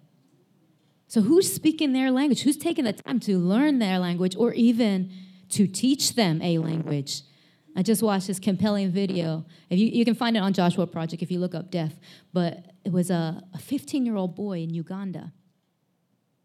[1.07, 2.41] So, who's speaking their language?
[2.41, 5.11] Who's taking the time to learn their language or even
[5.49, 7.21] to teach them a language.
[7.75, 9.45] I just watched this compelling video.
[9.69, 11.93] If you, you can find it on Joshua Project if you look up deaf.
[12.33, 15.33] But it was a 15 year old boy in Uganda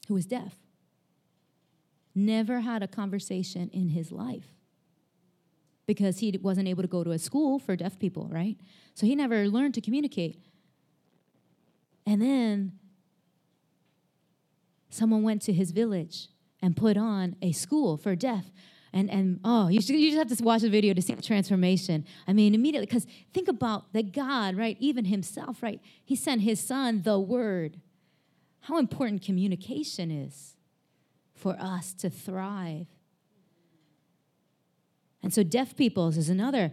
[0.09, 0.55] who was deaf.
[2.15, 4.47] Never had a conversation in his life
[5.91, 8.57] because he wasn't able to go to a school for deaf people, right?
[8.95, 10.39] So he never learned to communicate.
[12.07, 12.79] And then
[14.89, 16.29] someone went to his village
[16.63, 18.45] and put on a school for deaf
[18.93, 21.23] and and oh you, should, you just have to watch the video to see the
[21.23, 26.41] transformation i mean immediately because think about that god right even himself right he sent
[26.41, 27.81] his son the word
[28.63, 30.57] how important communication is
[31.35, 32.89] for us to thrive
[35.23, 36.73] and so deaf peoples is another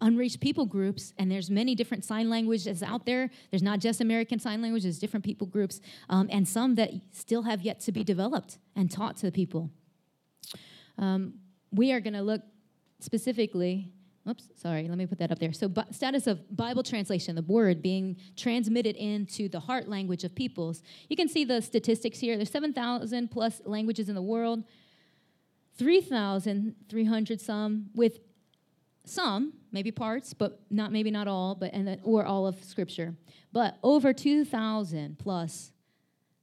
[0.00, 3.30] unreached people groups and there's many different sign languages out there.
[3.50, 7.42] There's not just american sign language there's different people groups um, and some that still
[7.42, 9.70] have yet to be developed and taught to the people.
[10.98, 11.34] Um,
[11.72, 12.42] we are going to look
[13.00, 13.92] specifically
[14.28, 15.52] oops sorry let me put that up there.
[15.52, 20.82] So status of bible translation the word being transmitted into the heart language of peoples.
[21.08, 22.36] You can see the statistics here.
[22.36, 24.64] There's 7000 plus languages in the world
[25.80, 28.20] 3300 some with
[29.04, 33.14] some maybe parts but not maybe not all but and then, or all of scripture
[33.52, 35.72] but over 2000 plus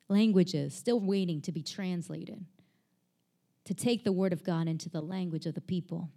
[0.10, 2.44] languages still waiting to be translated
[3.66, 6.10] to take the word of God into the language of the people.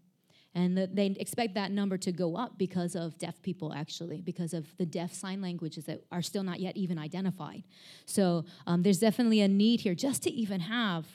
[0.55, 4.53] And the, they expect that number to go up because of deaf people, actually, because
[4.53, 7.65] of the deaf sign languages that are still not yet even identified.
[8.07, 11.07] So um, there's definitely a need here just to even have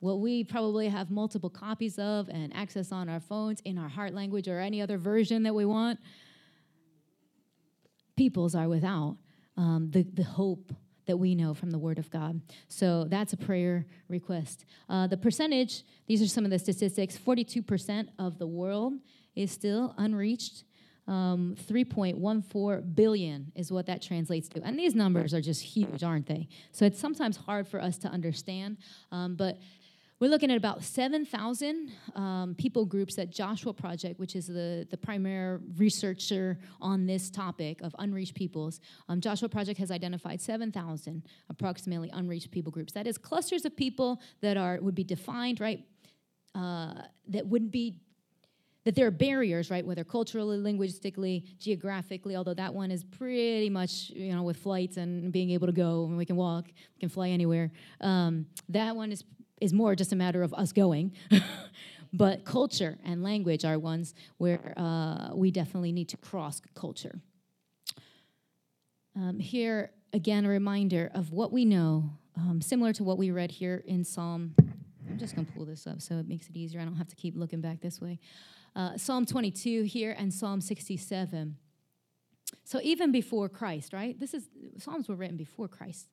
[0.00, 4.14] what we probably have multiple copies of and access on our phones in our heart
[4.14, 5.98] language or any other version that we want.
[8.16, 9.16] Peoples are without
[9.56, 10.72] um, the, the hope
[11.08, 12.40] that we know from the Word of God.
[12.68, 14.66] So that's a prayer request.
[14.88, 18.92] Uh, the percentage, these are some of the statistics 42% of the world
[19.34, 20.64] is still unreached.
[21.08, 24.62] Um, 3.14 billion is what that translates to.
[24.62, 26.48] And these numbers are just huge, aren't they?
[26.70, 28.76] So it's sometimes hard for us to understand.
[29.10, 29.58] Um, but
[30.20, 34.96] we're looking at about 7,000 um, people groups at Joshua Project, which is the, the
[34.96, 38.80] primary researcher on this topic of unreached peoples.
[39.08, 42.92] Um, Joshua Project has identified 7,000 approximately unreached people groups.
[42.94, 45.84] That is clusters of people that are would be defined, right?
[46.52, 46.94] Uh,
[47.28, 48.00] that wouldn't be
[48.84, 54.10] that there are barriers, right, whether culturally, linguistically, geographically, although that one is pretty much,
[54.10, 57.10] you know, with flights and being able to go and we can walk, we can
[57.10, 57.70] fly anywhere.
[58.00, 59.24] Um, that one is
[59.60, 61.12] is more just a matter of us going.
[62.12, 67.20] but culture and language are ones where uh, we definitely need to cross culture.
[69.16, 73.50] Um, here, again, a reminder of what we know, um, similar to what we read
[73.50, 74.54] here in Psalm.
[75.08, 76.80] I'm just going to pull this up so it makes it easier.
[76.80, 78.20] I don't have to keep looking back this way.
[78.76, 81.56] Uh, Psalm 22 here and Psalm 67.
[82.64, 84.18] So even before Christ, right?
[84.18, 86.08] This is Psalms were written before Christ.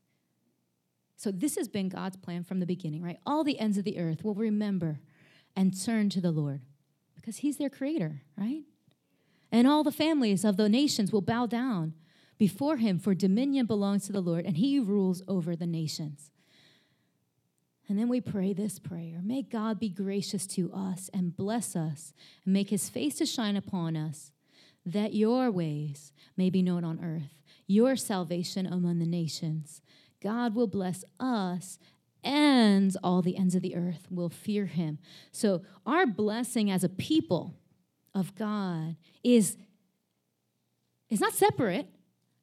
[1.16, 3.20] So this has been God's plan from the beginning, right?
[3.26, 5.00] All the ends of the earth will remember
[5.56, 6.62] and turn to the Lord
[7.16, 8.64] because he's their creator, right?
[9.52, 11.94] And all the families of the nations will bow down
[12.38, 16.32] before him, for dominion belongs to the Lord, and he rules over the nations.
[17.88, 22.14] And then we pray this prayer May God be gracious to us and bless us,
[22.44, 24.32] and make his face to shine upon us,
[24.86, 29.82] that your ways may be known on earth, your salvation among the nations.
[30.26, 31.78] God will bless us
[32.24, 34.98] and all the ends of the earth will fear him.
[35.32, 37.54] So, our blessing as a people
[38.16, 39.56] of God is,
[41.12, 41.88] is not separate.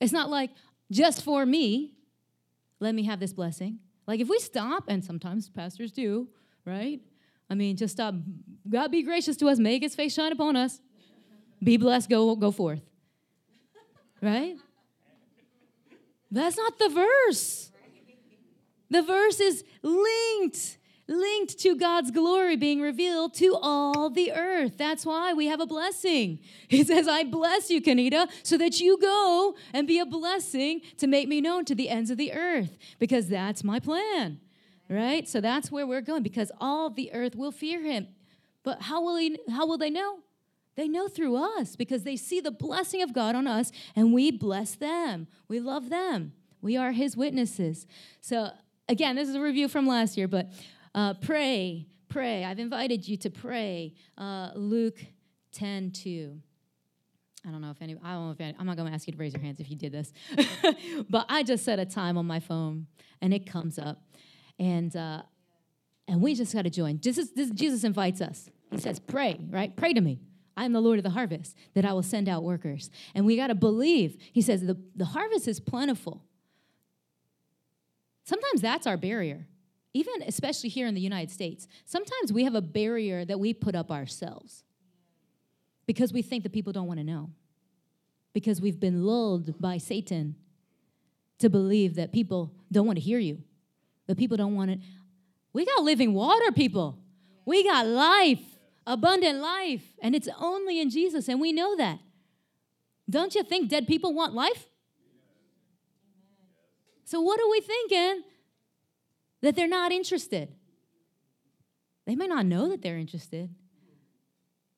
[0.00, 0.50] It's not like
[0.92, 1.94] just for me,
[2.78, 3.80] let me have this blessing.
[4.06, 6.28] Like if we stop, and sometimes pastors do,
[6.64, 7.00] right?
[7.50, 8.14] I mean, just stop.
[8.70, 10.80] God be gracious to us, make his face shine upon us.
[11.60, 12.82] Be blessed, go, go forth.
[14.20, 14.54] Right?
[16.30, 17.71] That's not the verse.
[18.92, 20.76] The verse is linked,
[21.08, 24.76] linked to God's glory being revealed to all the earth.
[24.76, 26.40] That's why we have a blessing.
[26.68, 31.06] He says, I bless you, Kanita, so that you go and be a blessing to
[31.06, 34.40] make me known to the ends of the earth, because that's my plan,
[34.90, 35.26] right?
[35.26, 38.08] So that's where we're going, because all the earth will fear him.
[38.62, 40.18] But how will, he, how will they know?
[40.76, 44.30] They know through us because they see the blessing of God on us and we
[44.30, 45.28] bless them.
[45.48, 46.32] We love them.
[46.62, 47.86] We are his witnesses.
[48.20, 48.52] So
[48.88, 50.50] again, this is a review from last year, but
[50.94, 52.44] uh, pray, pray.
[52.44, 53.94] I've invited you to pray.
[54.16, 54.98] Uh, Luke
[55.52, 56.38] 10 2.
[57.46, 59.06] I don't know if any, I don't know if any, I'm not going to ask
[59.08, 60.12] you to raise your hands if you did this,
[61.10, 62.86] but I just set a time on my phone
[63.20, 64.00] and it comes up.
[64.60, 65.22] And, uh,
[66.06, 67.00] and we just got to join.
[67.00, 68.48] Jesus, this, Jesus invites us.
[68.70, 69.74] He says, Pray, right?
[69.76, 70.20] Pray to me.
[70.56, 72.90] I am the Lord of the harvest, that I will send out workers.
[73.14, 74.16] And we got to believe.
[74.32, 76.24] He says, the, the harvest is plentiful,
[78.24, 79.46] Sometimes that's our barrier,
[79.94, 81.66] even especially here in the United States.
[81.84, 84.64] Sometimes we have a barrier that we put up ourselves
[85.86, 87.30] because we think that people don't want to know,
[88.32, 90.36] because we've been lulled by Satan
[91.38, 93.42] to believe that people don't want to hear you,
[94.06, 94.78] that people don't want to.
[95.52, 96.98] We got living water, people.
[97.44, 98.40] We got life,
[98.86, 101.98] abundant life, and it's only in Jesus, and we know that.
[103.10, 104.68] Don't you think dead people want life?
[107.12, 108.22] So, what are we thinking?
[109.42, 110.48] That they're not interested.
[112.06, 113.54] They might not know that they're interested.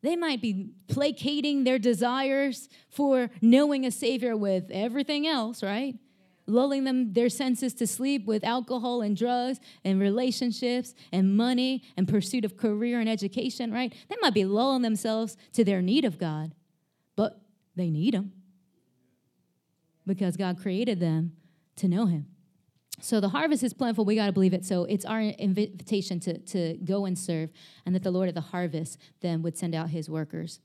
[0.03, 5.95] They might be placating their desires for knowing a Savior with everything else, right?
[6.49, 12.09] Lulling them their senses to sleep with alcohol and drugs and relationships and money and
[12.09, 13.95] pursuit of career and education, right?
[14.09, 16.53] They might be lulling themselves to their need of God,
[17.15, 17.41] but
[17.77, 18.33] they need Him
[20.05, 21.37] because God created them
[21.77, 22.27] to know him.
[23.01, 24.05] So the harvest is plentiful.
[24.05, 24.65] We got to believe it.
[24.65, 27.51] So it's our invitation to, to go and serve,
[27.85, 30.61] and that the Lord of the harvest then would send out his workers.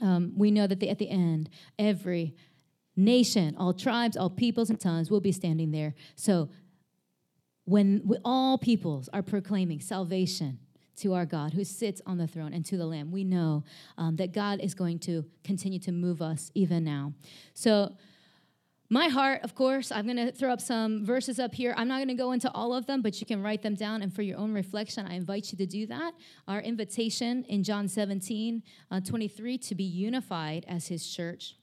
[0.00, 2.34] Um, we know that the, at the end, every
[2.96, 5.94] nation, all tribes, all peoples, and tongues will be standing there.
[6.16, 6.50] So
[7.64, 10.58] when we, all peoples are proclaiming salvation
[10.96, 13.64] to our God who sits on the throne and to the Lamb, we know
[13.96, 17.12] um, that God is going to continue to move us even now.
[17.54, 17.94] So
[18.90, 21.74] my heart, of course, I'm going to throw up some verses up here.
[21.76, 24.00] I'm not going to go into all of them, but you can write them down.
[24.00, 26.12] And for your own reflection, I invite you to do that.
[26.46, 31.56] Our invitation in John 17, uh, 23, to be unified as his church,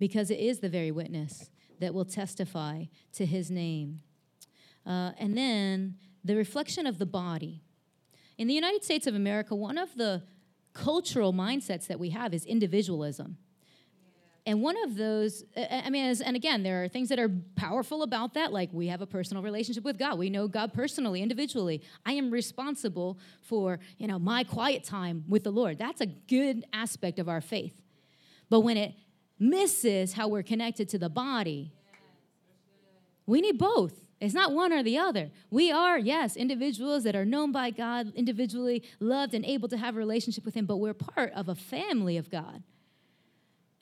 [0.00, 4.00] because it is the very witness that will testify to his name.
[4.84, 7.62] Uh, and then the reflection of the body.
[8.38, 10.24] In the United States of America, one of the
[10.72, 13.36] cultural mindsets that we have is individualism.
[14.46, 18.34] And one of those, I mean, and again, there are things that are powerful about
[18.34, 18.52] that.
[18.52, 20.18] Like we have a personal relationship with God.
[20.18, 21.82] We know God personally, individually.
[22.06, 25.78] I am responsible for, you know, my quiet time with the Lord.
[25.78, 27.82] That's a good aspect of our faith.
[28.48, 28.94] But when it
[29.38, 31.72] misses how we're connected to the body,
[33.26, 34.00] we need both.
[34.20, 35.30] It's not one or the other.
[35.50, 39.96] We are, yes, individuals that are known by God, individually loved and able to have
[39.96, 42.62] a relationship with Him, but we're part of a family of God.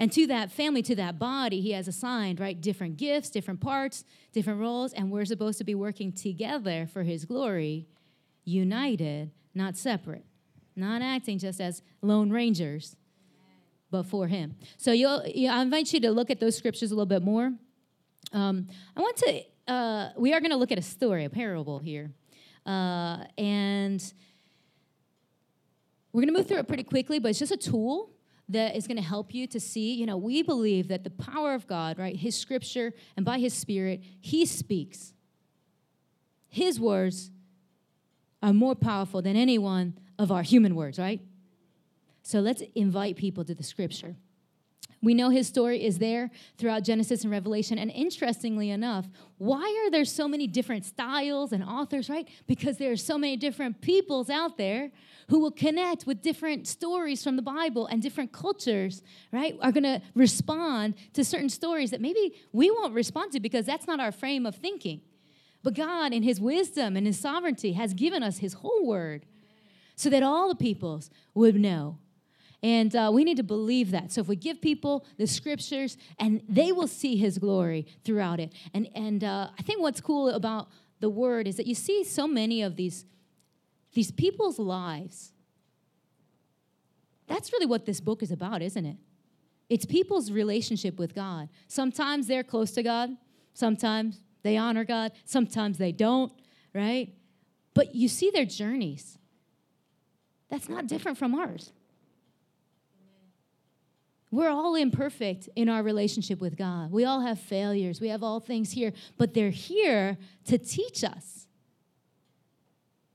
[0.01, 4.05] And to that family, to that body, he has assigned, right, different gifts, different parts,
[4.32, 7.88] different roles, and we're supposed to be working together for his glory,
[8.44, 10.24] united, not separate,
[10.76, 12.94] not acting just as lone rangers,
[13.90, 14.55] but for him.
[14.76, 17.53] So you'll, you I invite you to look at those scriptures a little bit more.
[18.32, 21.80] Um, I want to, uh, we are going to look at a story, a parable
[21.80, 22.12] here.
[22.64, 24.12] Uh, and
[26.12, 28.11] we're going to move through it pretty quickly, but it's just a tool
[28.49, 29.94] that is going to help you to see.
[29.94, 33.55] You know, we believe that the power of God, right, His scripture, and by His
[33.55, 35.12] Spirit, He speaks.
[36.49, 37.30] His words
[38.42, 41.20] are more powerful than any one of our human words, right?
[42.22, 44.16] So let's invite people to the scripture.
[45.01, 47.78] We know his story is there throughout Genesis and Revelation.
[47.78, 49.07] And interestingly enough,
[49.38, 52.28] why are there so many different styles and authors, right?
[52.46, 54.90] Because there are so many different peoples out there
[55.28, 59.57] who will connect with different stories from the Bible and different cultures, right?
[59.61, 63.86] Are going to respond to certain stories that maybe we won't respond to because that's
[63.86, 65.03] not our frame of thinking.
[65.62, 69.26] But God, in His wisdom and His sovereignty, has given us His whole word
[69.94, 71.99] so that all the peoples would know
[72.62, 74.11] and uh, we need to believe that.
[74.12, 78.52] So if we give people the scriptures, and they will see his glory throughout it.
[78.74, 80.68] And, and uh, I think what's cool about
[81.00, 83.04] the word is that you see so many of these,
[83.92, 85.32] these people's lives.
[87.28, 88.96] That's really what this book is about, isn't it?
[89.68, 91.48] It's people's relationship with God.
[91.68, 93.11] Sometimes they're close to God,
[93.54, 96.32] sometimes they honor God, sometimes they don't,
[96.74, 97.12] right?
[97.74, 99.18] But you see their journeys.
[100.48, 101.72] That's not different from ours.
[104.31, 106.91] We're all imperfect in our relationship with God.
[106.91, 108.01] We all have failures.
[108.01, 111.47] We have all things here, but they're here to teach us.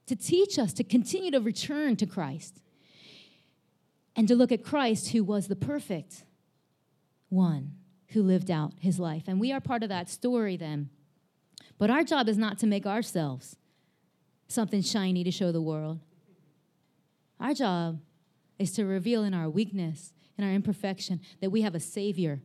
[0.08, 2.62] To teach us to continue to return to Christ
[4.16, 6.24] and to look at Christ, who was the perfect
[7.30, 7.74] one
[8.10, 9.24] who lived out his life.
[9.28, 10.90] And we are part of that story then.
[11.78, 13.56] But our job is not to make ourselves
[14.48, 16.00] something shiny to show the world.
[17.40, 18.00] Our job
[18.60, 22.42] is to reveal in our weakness our imperfection that we have a Savior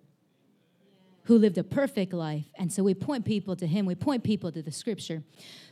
[1.24, 2.46] who lived a perfect life.
[2.56, 5.22] And so we point people to Him, we point people to the Scripture.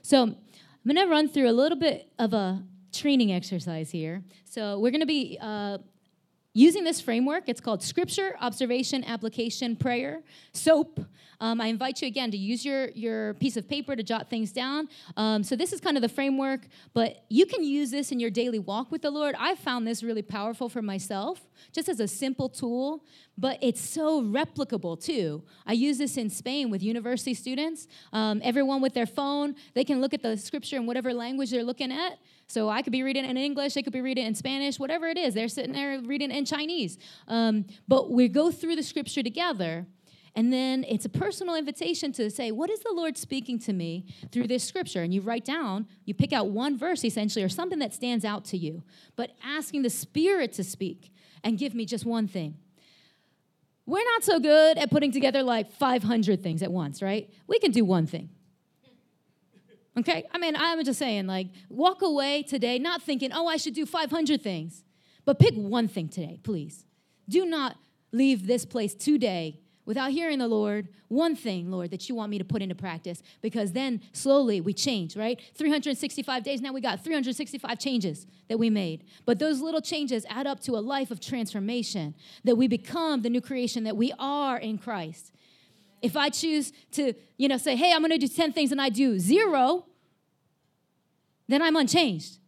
[0.03, 0.37] So I'm
[0.85, 2.62] going to run through a little bit of a
[2.93, 4.22] training exercise here.
[4.45, 5.79] So we're going to be uh,
[6.57, 7.45] using this framework.
[7.49, 10.23] It's called Scripture, Observation, Application, Prayer,
[10.55, 11.05] SOAP.
[11.39, 14.53] Um, I invite you again to use your, your piece of paper to jot things
[14.53, 14.89] down.
[15.19, 16.63] Um, so, this is kind of the framework,
[16.95, 19.35] but you can use this in your daily walk with the Lord.
[19.39, 21.43] I found this really powerful for myself,
[21.73, 23.05] just as a simple tool,
[23.37, 25.43] but it's so replicable too.
[25.67, 27.87] I use this in Spain with university students.
[28.15, 31.63] Um, everyone with their phone, they can look at the scripture in whatever language they're
[31.63, 32.19] looking at.
[32.49, 35.19] So I could be reading in English, they could be reading in Spanish, whatever it
[35.19, 35.35] is.
[35.35, 36.97] They're sitting there reading in Chinese.
[37.27, 39.87] Um, but we go through the scripture together
[40.37, 44.05] and then it's a personal invitation to say, What is the Lord speaking to me
[44.31, 45.03] through this scripture?
[45.03, 48.45] And you write down, you pick out one verse essentially, or something that stands out
[48.47, 48.83] to you,
[49.17, 51.11] but asking the Spirit to speak
[51.43, 52.59] and give me just one thing.
[53.87, 57.31] We're not so good at putting together like 500 things at once, right?
[57.47, 58.29] We can do one thing.
[59.99, 60.25] Okay?
[60.33, 63.87] I mean, I'm just saying, like, walk away today not thinking, oh, I should do
[63.87, 64.85] 500 things,
[65.25, 66.85] but pick one thing today, please.
[67.29, 67.77] Do not
[68.13, 72.39] leave this place today without hearing the Lord, one thing, Lord, that you want me
[72.39, 75.41] to put into practice, because then slowly we change, right?
[75.55, 79.05] 365 days, now we got 365 changes that we made.
[79.25, 83.31] But those little changes add up to a life of transformation, that we become the
[83.31, 85.33] new creation that we are in Christ.
[86.03, 88.89] If I choose to, you know, say, hey, I'm gonna do 10 things and I
[88.89, 89.87] do zero,
[91.49, 92.39] then I'm unchanged.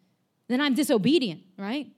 [0.49, 1.89] Then I'm disobedient, right?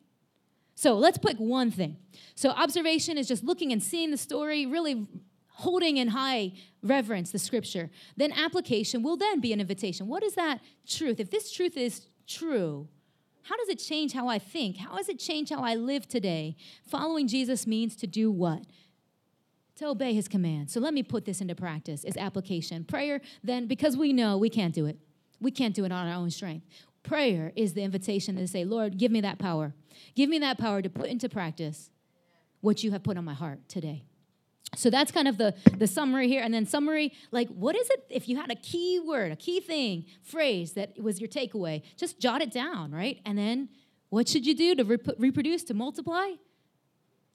[0.74, 1.96] So let's pick one thing.
[2.34, 5.06] So observation is just looking and seeing the story, really
[5.48, 7.90] holding in high reverence the scripture.
[8.16, 10.08] Then application will then be an invitation.
[10.08, 11.20] What is that truth?
[11.20, 12.88] If this truth is true,
[13.42, 14.78] how does it change how I think?
[14.78, 16.56] How does it change how I live today?
[16.88, 18.62] Following Jesus means to do what?
[19.80, 20.70] To obey his command.
[20.70, 22.84] So let me put this into practice is application.
[22.84, 24.98] Prayer, then, because we know we can't do it.
[25.40, 26.66] We can't do it on our own strength.
[27.02, 29.72] Prayer is the invitation to say, Lord, give me that power.
[30.14, 31.88] Give me that power to put into practice
[32.60, 34.04] what you have put on my heart today.
[34.76, 36.42] So that's kind of the, the summary here.
[36.42, 39.60] And then, summary like, what is it if you had a key word, a key
[39.60, 41.80] thing, phrase that was your takeaway?
[41.96, 43.18] Just jot it down, right?
[43.24, 43.70] And then,
[44.10, 46.32] what should you do to rep- reproduce, to multiply,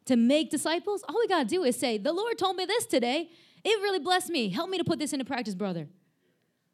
[0.05, 1.03] to make disciples?
[1.07, 3.29] All we got to do is say, The Lord told me this today.
[3.63, 4.49] It really blessed me.
[4.49, 5.87] Help me to put this into practice, brother.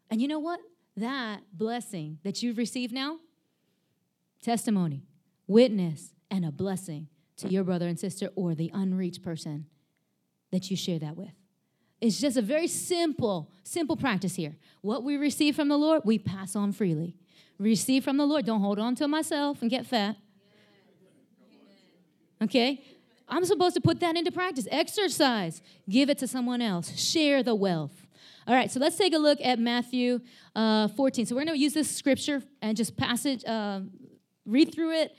[0.09, 0.59] And you know what?
[0.97, 3.19] That blessing that you've received now,
[4.43, 5.05] testimony,
[5.47, 7.07] witness, and a blessing
[7.37, 9.67] to your brother and sister or the unreached person
[10.51, 11.31] that you share that with.
[12.01, 14.55] It's just a very simple, simple practice here.
[14.81, 17.15] What we receive from the Lord, we pass on freely.
[17.59, 18.45] Receive from the Lord.
[18.45, 20.17] Don't hold on to myself and get fat.
[22.41, 22.83] Okay?
[23.31, 24.67] I'm supposed to put that into practice.
[24.69, 28.07] Exercise, give it to someone else, share the wealth.
[28.45, 30.19] All right, so let's take a look at Matthew
[30.53, 31.25] uh, 14.
[31.25, 33.81] So we're going to use this scripture and just passage, uh,
[34.45, 35.15] read through it.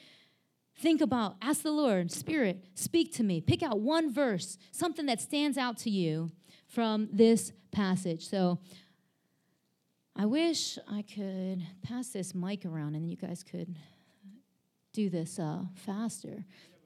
[0.79, 3.41] Think about, ask the Lord, Spirit, speak to me.
[3.41, 6.31] Pick out one verse, something that stands out to you
[6.67, 8.29] from this passage.
[8.29, 8.59] So
[10.15, 13.77] I wish I could pass this mic around and you guys could
[14.93, 16.45] do this uh, faster.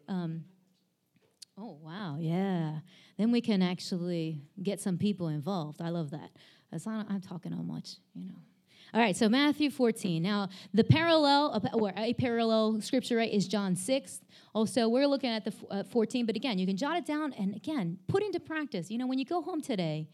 [0.08, 0.44] Um,
[1.59, 2.80] oh, wow, yeah.
[3.16, 5.80] Then we can actually get some people involved.
[5.80, 6.30] I love that.
[6.70, 8.36] That's not, I'm talking how much, you know.
[8.94, 10.22] All right, so Matthew 14.
[10.22, 14.20] Now, the parallel, or a parallel scripture, right, is John 6.
[14.54, 17.54] Also, we're looking at the uh, 14, but again, you can jot it down and
[17.54, 18.90] again, put into practice.
[18.90, 20.09] You know, when you go home today,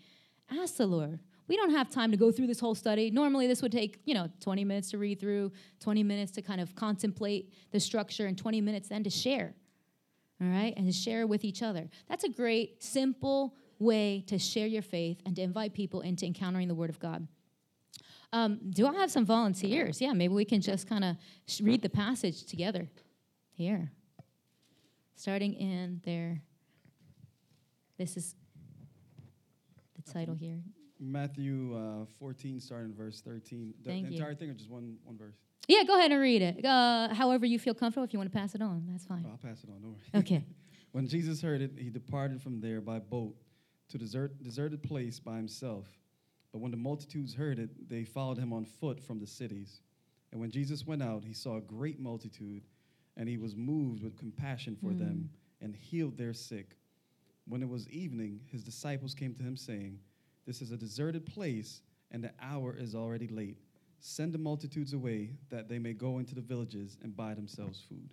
[0.50, 3.10] ask the Lord, we don't have time to go through this whole study.
[3.10, 6.60] Normally, this would take, you know, 20 minutes to read through, 20 minutes to kind
[6.60, 9.54] of contemplate the structure, and 20 minutes then to share.
[10.42, 10.74] All right?
[10.76, 11.88] And share with each other.
[12.08, 16.68] That's a great, simple way to share your faith and to invite people into encountering
[16.68, 17.28] the Word of God.
[18.32, 20.00] Um, do I have some volunteers?
[20.00, 21.16] Yeah, maybe we can just kind of
[21.46, 22.88] sh- read the passage together
[23.52, 23.92] here.
[25.14, 26.40] Starting in there.
[27.98, 28.34] This is
[29.94, 30.60] the title here.
[30.98, 33.74] Matthew uh, 14, starting verse 13.
[33.82, 34.36] The Thank entire you.
[34.36, 35.36] thing or just one, one verse?
[35.68, 36.64] Yeah, go ahead and read it.
[36.64, 38.04] Uh, however you feel comfortable.
[38.04, 39.24] If you want to pass it on, that's fine.
[39.30, 40.20] I'll pass it on, don't worry.
[40.22, 40.44] Okay.
[40.92, 43.34] when Jesus heard it, he departed from there by boat
[43.90, 45.86] to a desert, deserted place by himself.
[46.52, 49.80] But when the multitudes heard it, they followed him on foot from the cities.
[50.32, 52.64] And when Jesus went out, he saw a great multitude,
[53.16, 56.76] and he was moved with compassion for them and healed their sick.
[57.46, 59.98] When it was evening, his disciples came to him, saying,
[60.46, 63.58] This is a deserted place, and the hour is already late.
[64.04, 68.10] Send the multitudes away, that they may go into the villages and buy themselves food.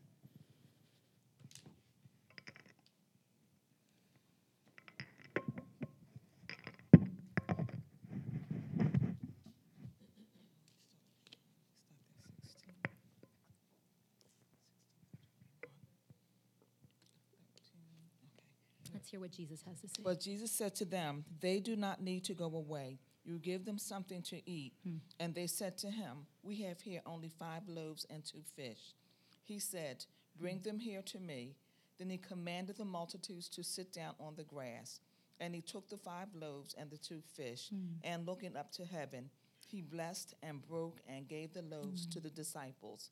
[18.94, 20.04] Let's hear what Jesus has to say.
[20.04, 23.00] But Jesus said to them, They do not need to go away.
[23.30, 24.74] You give them something to eat.
[24.84, 24.96] Hmm.
[25.20, 28.96] And they said to him, We have here only five loaves and two fish.
[29.44, 30.04] He said,
[30.36, 31.54] Bring them here to me.
[32.00, 35.00] Then he commanded the multitudes to sit down on the grass.
[35.40, 38.00] And he took the five loaves and the two fish, hmm.
[38.04, 39.30] and looking up to heaven,
[39.68, 42.24] he blessed and broke and gave the loaves to hmm.
[42.24, 43.12] the disciples.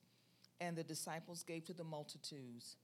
[0.60, 2.78] And the disciples gave to the multitudes.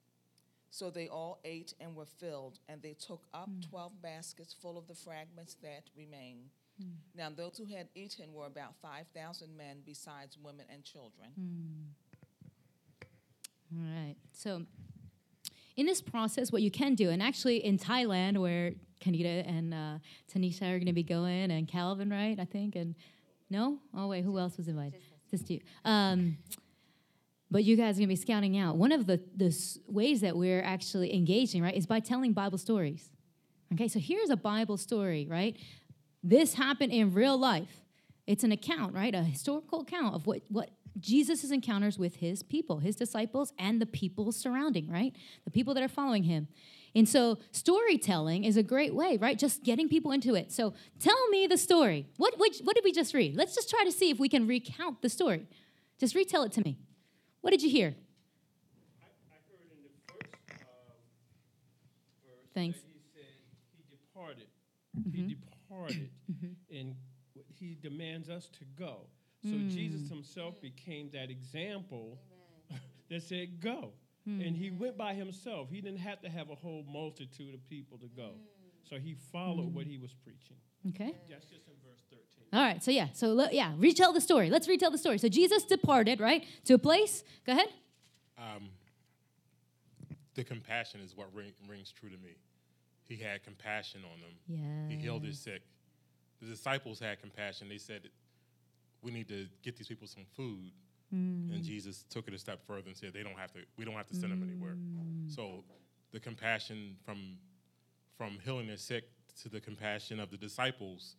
[0.70, 4.88] So they all ate and were filled, and they took up twelve baskets full of
[4.88, 6.52] the fragments that remained.
[7.16, 11.30] Now those who had eaten were about five thousand men, besides women and children.
[13.72, 14.16] All right.
[14.34, 14.64] So,
[15.76, 19.98] in this process, what you can do, and actually in Thailand, where Kanita and uh,
[20.32, 22.40] Tanisha are going to be going, and Calvin, right?
[22.40, 22.96] I think, and
[23.50, 25.00] no, oh wait, who else was invited?
[25.30, 25.62] Just you.
[25.86, 26.38] Um,
[27.50, 28.78] but you guys are going to be scouting out.
[28.78, 32.58] One of the, the s- ways that we're actually engaging, right, is by telling Bible
[32.58, 33.10] stories.
[33.74, 35.56] Okay, so here's a Bible story, right?
[36.24, 37.82] This happened in real life.
[38.26, 39.14] It's an account, right?
[39.14, 40.70] A historical account of what, what
[41.00, 45.14] Jesus' encounters with his people, his disciples, and the people surrounding, right?
[45.44, 46.48] The people that are following him.
[46.96, 49.38] And so storytelling is a great way, right?
[49.38, 50.52] Just getting people into it.
[50.52, 52.06] So tell me the story.
[52.18, 53.36] What, what, what did we just read?
[53.36, 55.48] Let's just try to see if we can recount the story.
[56.00, 56.78] Just retell it to me.
[57.42, 57.96] What did you hear?
[59.02, 60.66] I, I heard in the first uh,
[62.26, 62.78] verse Thanks.
[62.78, 63.26] he said
[63.76, 64.48] he departed.
[64.94, 65.28] He mm-hmm.
[65.30, 65.53] departed,
[66.32, 66.78] Mm-hmm.
[66.78, 66.96] and
[67.60, 69.08] he demands us to go.
[69.44, 69.70] So mm.
[69.70, 72.18] Jesus himself became that example
[73.10, 73.92] that said, "Go,"
[74.26, 74.80] and he mm-hmm.
[74.80, 75.68] went by himself.
[75.70, 78.32] He didn't have to have a whole multitude of people to go.
[78.36, 78.90] Mm.
[78.90, 79.76] So he followed mm-hmm.
[79.76, 80.58] what he was preaching.
[80.90, 81.14] Okay.
[81.30, 82.24] That's just in verse 13.
[82.54, 82.84] All right.
[82.84, 83.08] So yeah.
[83.14, 84.50] So le- yeah, retell the story.
[84.50, 85.18] Let's retell the story.
[85.18, 87.24] So Jesus departed, right, to a place.
[87.46, 87.70] Go ahead.
[88.38, 88.70] um,
[90.36, 92.36] the compassion is what ring, rings true to me.
[93.08, 94.34] He had compassion on them.
[94.48, 94.96] Yeah.
[94.96, 95.62] He healed his sick.
[96.42, 97.70] The disciples had compassion.
[97.70, 98.10] They said,
[99.02, 100.72] "We need to get these people some food."
[101.14, 101.54] Mm.
[101.54, 103.60] And Jesus took it a step further and said, "They don't have to.
[103.78, 105.30] We don't have to send them anywhere." Mm.
[105.30, 105.64] So,
[106.12, 107.38] the compassion from
[108.18, 109.06] from healing the sick
[109.42, 111.16] to the compassion of the disciples,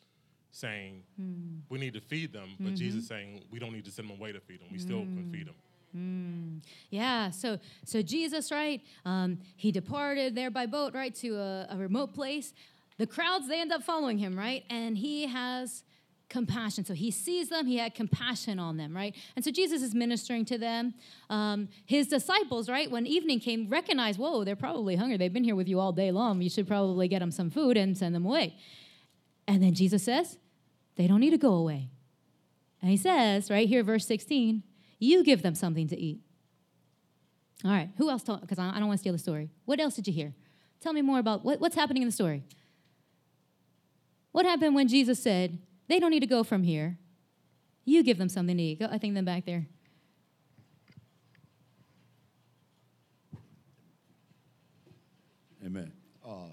[0.50, 1.62] saying, Mm.
[1.68, 2.74] "We need to feed them," but Mm-hmm.
[2.76, 4.68] Jesus saying, "We don't need to send them away to feed them.
[4.70, 5.56] We still can feed them."
[6.90, 8.80] Yeah, so so Jesus, right?
[9.04, 12.52] Um, he departed there by boat, right, to a, a remote place.
[12.98, 14.64] The crowds they end up following him, right?
[14.70, 15.84] And he has
[16.28, 16.84] compassion.
[16.84, 19.14] So he sees them, he had compassion on them, right?
[19.36, 20.94] And so Jesus is ministering to them.
[21.30, 25.16] Um, his disciples, right, when evening came, recognized, whoa, they're probably hungry.
[25.16, 26.42] They've been here with you all day long.
[26.42, 28.56] You should probably get them some food and send them away.
[29.46, 30.38] And then Jesus says,
[30.96, 31.90] they don't need to go away.
[32.80, 34.62] And he says, right here, verse 16,
[34.98, 36.20] you give them something to eat.
[37.64, 38.40] All right, who else told?
[38.40, 39.50] Because I don't want to steal the story.
[39.64, 40.34] What else did you hear?
[40.80, 42.42] Tell me more about what, what's happening in the story.
[44.32, 46.98] What happened when Jesus said, they don't need to go from here?
[47.84, 48.80] You give them something to eat.
[48.80, 49.66] Go, I think them back there.
[55.64, 55.92] Amen.
[56.26, 56.50] Uh,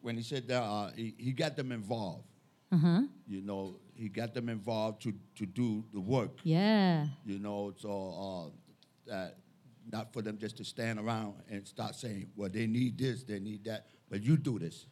[0.00, 2.24] when he said that, uh, he, he got them involved.
[2.72, 3.00] Uh huh.
[3.26, 6.38] You know, he got them involved to, to do the work.
[6.42, 7.06] Yeah.
[7.26, 8.50] You know, so
[9.06, 9.36] uh, that
[9.92, 13.40] not for them just to stand around and start saying, well, they need this, they
[13.40, 14.86] need that, but you do this.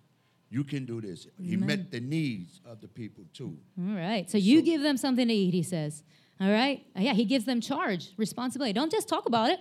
[0.50, 1.26] You can do this.
[1.40, 3.56] He met the needs of the people too.
[3.78, 4.28] All right.
[4.30, 6.02] So you So- give them something to eat, he says.
[6.40, 6.84] All right.
[6.96, 8.72] Uh, Yeah, he gives them charge, responsibility.
[8.72, 9.60] Don't just talk about it.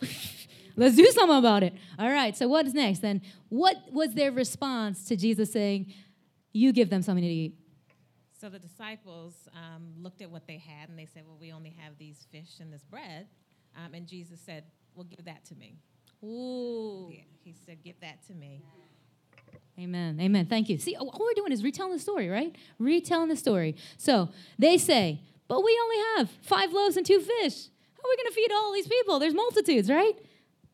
[0.76, 1.74] Let's do something about it.
[1.98, 2.36] All right.
[2.36, 3.22] So what is next then?
[3.48, 5.92] What was their response to Jesus saying,
[6.52, 7.54] "You give them something to eat"?
[8.38, 11.74] So the disciples um, looked at what they had and they said, Well, we only
[11.82, 13.26] have these fish and this bread.
[13.76, 14.64] Um, and Jesus said,
[14.94, 15.78] Well, give that to me.
[16.22, 17.08] Ooh.
[17.10, 18.62] Yeah, he said, Give that to me.
[19.78, 20.18] Amen.
[20.20, 20.46] Amen.
[20.46, 20.78] Thank you.
[20.78, 22.54] See, all we're doing is retelling the story, right?
[22.78, 23.76] Retelling the story.
[23.98, 27.68] So they say, but we only have five loaves and two fish.
[27.94, 29.18] How are we going to feed all these people?
[29.18, 30.14] There's multitudes, right?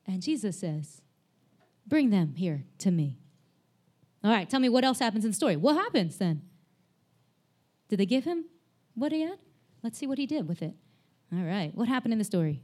[0.06, 1.02] And Jesus says,
[1.86, 3.18] bring them here to me.
[4.22, 5.56] All right, tell me what else happens in the story.
[5.56, 6.42] What happens then?
[7.93, 8.47] Did they give him
[8.95, 9.36] what he had?
[9.82, 10.72] Let's see what he did with it.
[11.30, 12.62] All right, what happened in the story?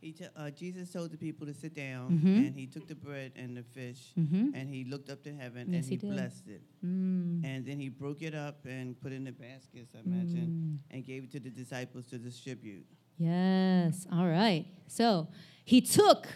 [0.00, 2.46] He t- uh, Jesus told the people to sit down, Mhm.
[2.46, 4.52] and he took the bread and the fish, Mhm.
[4.54, 6.62] and he looked up to heaven, Yes, and he he, blessed it.
[6.86, 7.44] Mm.
[7.44, 11.04] And then he broke it up and put it in the baskets, I imagine, and
[11.04, 12.86] gave it to the disciples to distribute.
[13.18, 14.06] Yes.
[14.12, 14.66] All right.
[14.86, 15.26] So
[15.64, 16.28] he took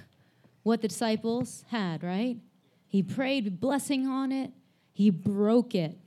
[0.65, 2.41] what the disciples had, right?
[2.89, 4.53] He prayed blessing on it.
[4.93, 6.01] He broke it.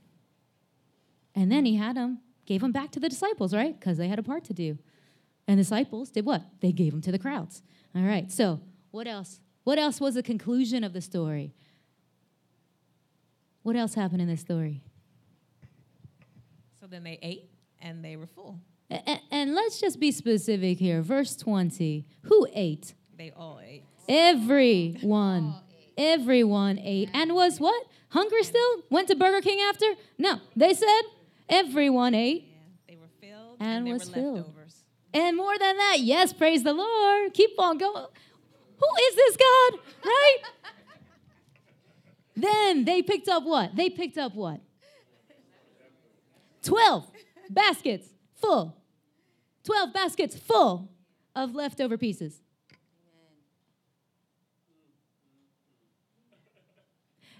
[1.38, 3.78] And then he had them, gave them back to the disciples, right?
[3.78, 4.76] Because they had a part to do.
[5.46, 6.42] And the disciples did what?
[6.60, 7.62] They gave them to the crowds.
[7.94, 8.30] All right.
[8.32, 8.60] So
[8.90, 9.38] what else?
[9.62, 11.54] What else was the conclusion of the story?
[13.62, 14.82] What else happened in this story?
[16.80, 17.48] So then they ate
[17.80, 18.58] and they were full.
[18.90, 21.02] A- a- and let's just be specific here.
[21.02, 22.04] Verse 20.
[22.22, 22.94] Who ate?
[23.16, 23.84] They all ate.
[24.08, 25.54] Everyone.
[25.96, 27.80] Everyone ate and was what?
[28.08, 28.82] Hungry still?
[28.90, 29.86] Went to Burger King after?
[30.18, 30.40] No.
[30.56, 31.02] They said
[31.48, 32.44] everyone ate.
[32.48, 32.56] Yeah,
[32.88, 34.36] they were filled And and, they was were filled.
[34.36, 34.84] leftovers.
[35.14, 37.32] And more than that, yes, praise the Lord.
[37.34, 38.06] Keep on going.
[38.76, 39.78] Who is this God?
[40.04, 40.36] Right?
[42.36, 43.74] then they picked up what?
[43.74, 44.60] They picked up what?
[46.62, 47.06] 12
[47.50, 48.08] baskets
[48.40, 48.76] full.
[49.64, 50.90] 12 baskets full
[51.34, 52.40] of leftover pieces.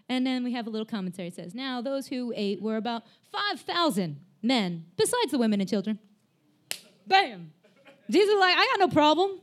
[0.09, 1.29] And then we have a little commentary.
[1.29, 5.99] It says, Now those who ate were about 5,000 men, besides the women and children.
[7.07, 7.53] Bam!
[8.11, 9.41] Jesus is like, I got no problem.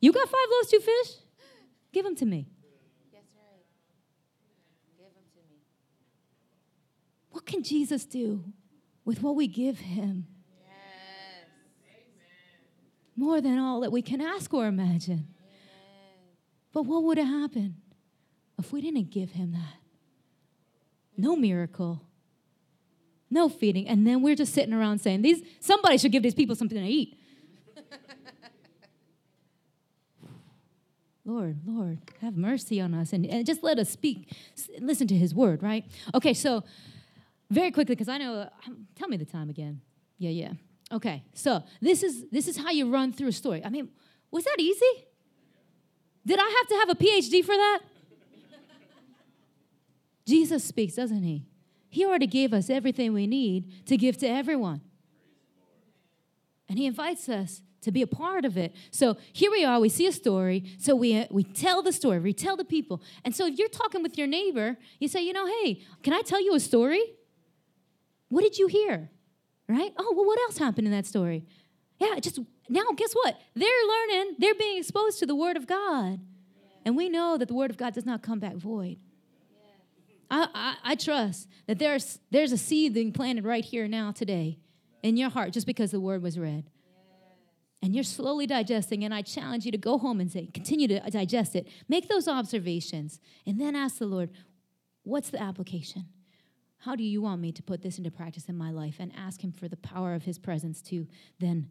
[0.00, 1.16] You got five loaves, two fish?
[1.92, 2.48] Give them to me.
[3.12, 3.62] That's right.
[4.98, 5.58] Give them to me.
[7.30, 8.42] What can Jesus do
[9.04, 10.26] with what we give him?
[10.66, 11.46] Yes.
[13.14, 15.28] More than all that we can ask or imagine.
[16.72, 17.76] But what would have happened
[18.58, 19.74] if we didn't give him that?
[21.16, 22.02] No miracle.
[23.30, 23.88] No feeding.
[23.88, 26.84] And then we're just sitting around saying, these somebody should give these people something to
[26.84, 27.18] eat.
[31.24, 34.32] Lord, Lord, have mercy on us and, and just let us speak,
[34.80, 35.84] listen to his word, right?
[36.14, 36.64] Okay, so
[37.50, 39.80] very quickly, because I know, um, tell me the time again.
[40.18, 40.52] Yeah, yeah.
[40.90, 43.64] Okay, so this is this is how you run through a story.
[43.64, 43.88] I mean,
[44.30, 45.06] was that easy?
[46.26, 47.80] Did I have to have a PhD for that?
[50.26, 51.46] Jesus speaks, doesn't he?
[51.88, 54.80] He already gave us everything we need to give to everyone.
[56.68, 58.74] And he invites us to be a part of it.
[58.90, 62.20] So here we are, we see a story, so we, uh, we tell the story,
[62.20, 63.02] we tell the people.
[63.24, 66.22] And so if you're talking with your neighbor, you say, you know, hey, can I
[66.22, 67.02] tell you a story?
[68.28, 69.10] What did you hear?
[69.68, 69.92] Right?
[69.98, 71.44] Oh, well, what else happened in that story?
[71.98, 73.38] Yeah, just now, guess what?
[73.54, 76.20] They're learning, they're being exposed to the Word of God.
[76.84, 78.98] And we know that the Word of God does not come back void.
[80.32, 84.58] I, I, I trust that there's, there's a seed being planted right here now today
[85.04, 86.64] in your heart just because the Word was read.
[87.84, 91.00] And you're slowly digesting, and I challenge you to go home and say, continue to
[91.10, 91.68] digest it.
[91.88, 94.30] Make those observations, and then ask the Lord,
[95.02, 96.06] what's the application?
[96.84, 98.96] how do you want me to put this into practice in my life?
[98.98, 101.06] And ask Him for the power of His presence to
[101.38, 101.68] then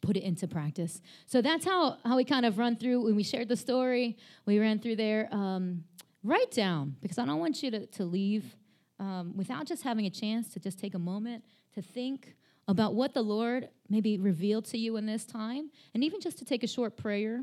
[0.00, 1.02] put it into practice.
[1.26, 4.16] So that's how, how we kind of run through when we shared the story.
[4.46, 5.28] We ran through there.
[5.30, 5.84] Um,
[6.24, 8.56] write down, because I don't want you to, to leave
[8.98, 11.44] um, without just having a chance to just take a moment
[11.74, 12.34] to think
[12.66, 16.44] about what the Lord maybe revealed to you in this time, and even just to
[16.44, 17.42] take a short prayer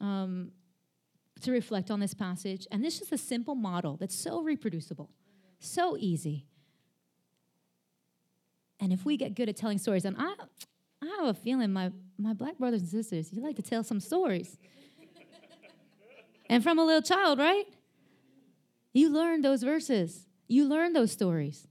[0.00, 0.52] um,
[1.40, 2.66] to reflect on this passage.
[2.70, 5.10] And this is a simple model that's so reproducible,
[5.58, 6.46] so easy.
[8.80, 10.34] And if we get good at telling stories, and I,
[11.02, 13.98] I have a feeling my, my black brothers and sisters, you like to tell some
[13.98, 14.56] stories.
[16.48, 17.64] and from a little child, right?
[18.94, 21.66] You learn those verses, you learn those stories.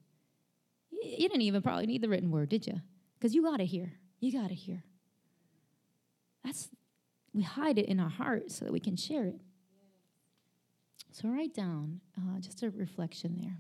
[0.91, 2.81] You didn't even probably need the written word, did you?
[3.17, 3.93] Because you got to hear.
[4.19, 4.83] You got to hear.
[6.43, 6.69] That's
[7.33, 9.39] we hide it in our heart so that we can share it.
[11.11, 13.57] So write down uh, just a reflection there.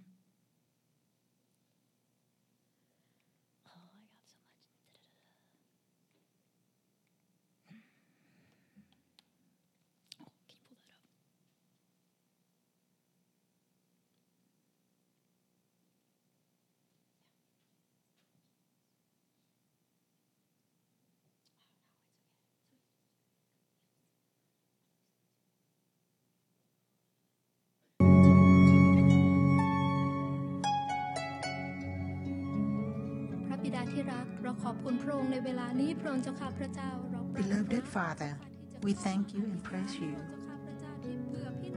[36.03, 38.37] Beloved Father,
[38.81, 40.15] we thank you and praise you.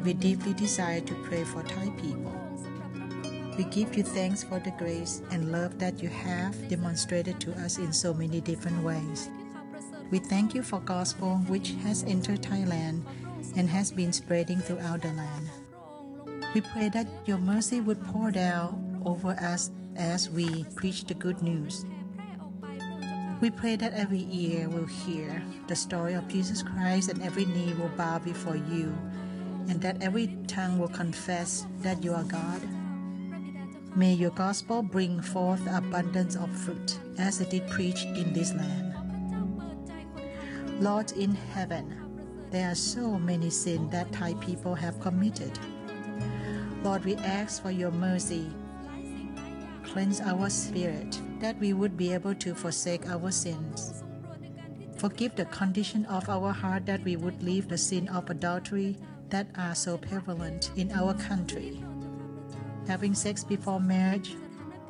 [0.03, 2.35] We deeply desire to pray for Thai people.
[3.57, 7.79] We give you thanks for the grace and love that you have demonstrated to us
[7.79, 9.31] in so many different ways.
[10.11, 13.05] We thank you for gospel which has entered Thailand
[13.57, 15.49] and has been spreading throughout the land.
[16.53, 21.43] We pray that your mercy would pour down over us as we preach the good
[21.43, 21.85] news.
[23.39, 27.75] We pray that every ear will hear the story of Jesus Christ and every knee
[27.75, 28.97] will bow before you,
[29.69, 32.63] and that every tongue will confess that you are God.
[33.95, 38.95] May your gospel bring forth abundance of fruit as it did preach in this land.
[40.81, 41.95] Lord in heaven,
[42.51, 45.59] there are so many sins that Thai people have committed.
[46.83, 48.51] Lord, we ask for your mercy.
[49.85, 54.03] Cleanse our spirit that we would be able to forsake our sins.
[54.97, 58.97] Forgive the condition of our heart that we would leave the sin of adultery
[59.29, 61.83] that are so prevalent in our country.
[62.87, 64.37] Having sex before marriage,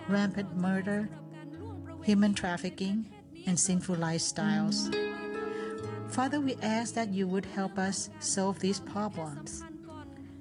[0.09, 1.09] rampant murder,
[2.03, 3.11] human trafficking,
[3.47, 4.95] and sinful lifestyles.
[6.09, 9.65] Father, we ask that you would help us solve these problems.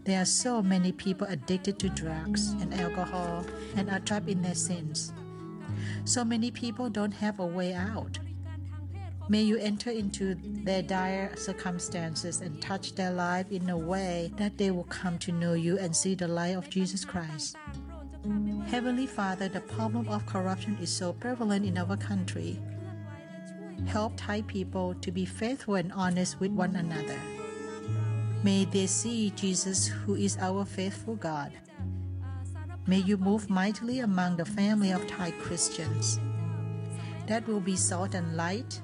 [0.03, 3.43] There are so many people addicted to drugs and alcohol
[3.75, 5.11] and are trapped in their sins.
[6.03, 8.19] So many people don't have a way out.
[9.27, 14.57] May you enter into their dire circumstances and touch their life in a way that
[14.57, 17.55] they will come to know you and see the light of Jesus Christ.
[18.67, 22.59] Heavenly Father, the problem of corruption is so prevalent in our country.
[23.87, 27.19] Help Thai people to be faithful and honest with one another.
[28.43, 31.51] May they see Jesus, who is our faithful God.
[32.87, 36.19] May you move mightily among the family of Thai Christians.
[37.25, 38.79] That will be salt and light,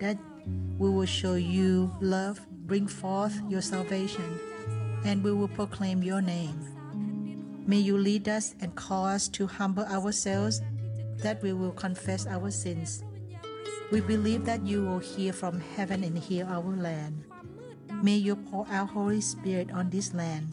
[0.00, 0.18] that
[0.78, 4.40] we will show you love, bring forth your salvation,
[5.04, 6.58] and we will proclaim your name.
[7.68, 10.60] May you lead us and call us to humble ourselves,
[11.18, 13.04] that we will confess our sins.
[13.92, 17.22] We believe that you will hear from heaven and heal our land.
[18.02, 20.48] May you pour out Holy Spirit on this land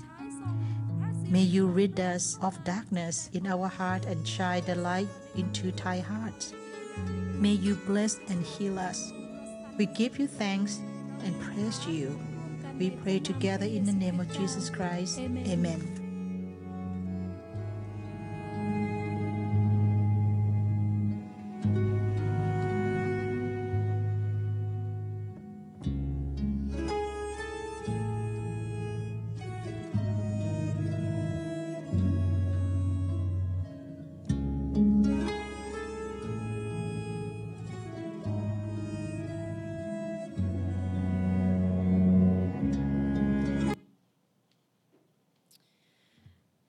[1.34, 5.98] May you rid us of darkness in our heart and shine the light into Thai
[5.98, 6.54] hearts.
[7.34, 9.12] May you bless and heal us.
[9.76, 10.80] We give you thanks
[11.24, 12.20] and praise you.
[12.78, 15.18] We pray together in the name of Jesus Christ.
[15.18, 15.48] Amen.
[15.48, 16.03] Amen.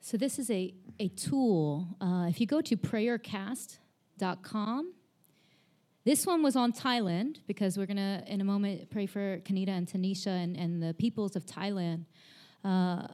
[0.07, 1.87] So, this is a, a tool.
[1.99, 4.93] Uh, if you go to prayercast.com,
[6.03, 9.69] this one was on Thailand because we're going to, in a moment, pray for Kanita
[9.69, 12.05] and Tanisha and, and the peoples of Thailand.
[12.63, 13.07] Uh,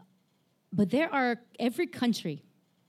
[0.74, 2.44] but there are every country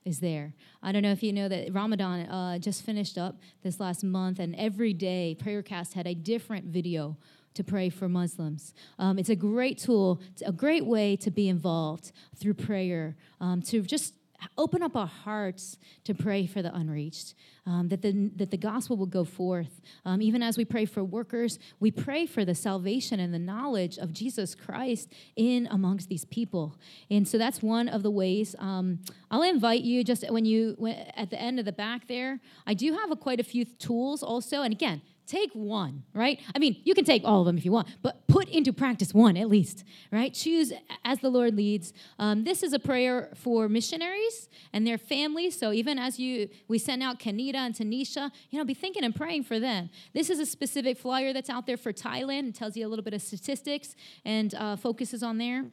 [0.05, 0.53] is there.
[0.82, 4.40] I don't know if you know that Ramadan uh, just finished up this last month,
[4.40, 7.16] and every day Prayercast had a different video
[7.55, 8.74] to pray for Muslims.
[8.98, 13.82] Um, it's a great tool, a great way to be involved through prayer, um, to
[13.82, 14.14] just
[14.59, 17.34] open up our hearts to pray for the unreached,
[17.66, 19.80] um, that, the, that the gospel will go forth.
[20.05, 23.98] Um, even as we pray for workers, we pray for the salvation and the knowledge
[23.98, 26.76] of Jesus Christ in amongst these people.
[27.11, 28.57] And so that's one of the ways.
[28.59, 29.00] Um,
[29.30, 32.74] I'll invite you just when you, when, at the end of the back there, I
[32.74, 34.62] do have a, quite a few tools also.
[34.62, 36.41] And again, Take one, right?
[36.55, 39.14] I mean, you can take all of them if you want, but put into practice
[39.14, 40.35] one at least, right?
[40.35, 40.73] Choose
[41.05, 41.93] as the Lord leads.
[42.18, 45.59] Um, this is a prayer for missionaries and their families.
[45.59, 49.14] So even as you we send out Kanita and Tanisha, you know, be thinking and
[49.14, 49.91] praying for them.
[50.12, 52.49] This is a specific flyer that's out there for Thailand.
[52.49, 53.95] It tells you a little bit of statistics
[54.25, 55.66] and uh, focuses on there.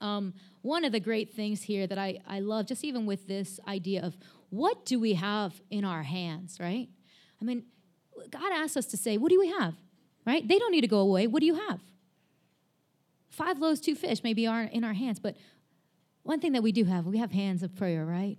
[0.00, 3.60] Um, one of the great things here that I, I love, just even with this
[3.68, 4.16] idea of
[4.50, 6.88] what do we have in our hands, right?
[7.40, 7.64] I mean,
[8.30, 9.74] God asks us to say, What do we have?
[10.26, 10.46] Right?
[10.46, 11.26] They don't need to go away.
[11.26, 11.80] What do you have?
[13.28, 15.36] Five loaves, two fish maybe are in our hands, but
[16.22, 18.38] one thing that we do have, we have hands of prayer, right?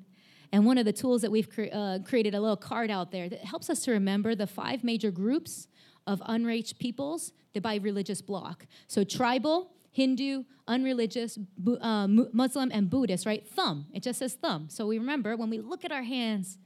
[0.51, 3.29] And one of the tools that we've cre- uh, created a little card out there
[3.29, 5.67] that helps us to remember the five major groups
[6.07, 8.65] of unreached peoples that by religious block.
[8.87, 11.37] So tribal, Hindu, unreligious,
[11.81, 13.47] uh, Muslim, and Buddhist, right?
[13.47, 13.87] Thumb.
[13.93, 14.67] It just says thumb.
[14.69, 16.57] So we remember when we look at our hands,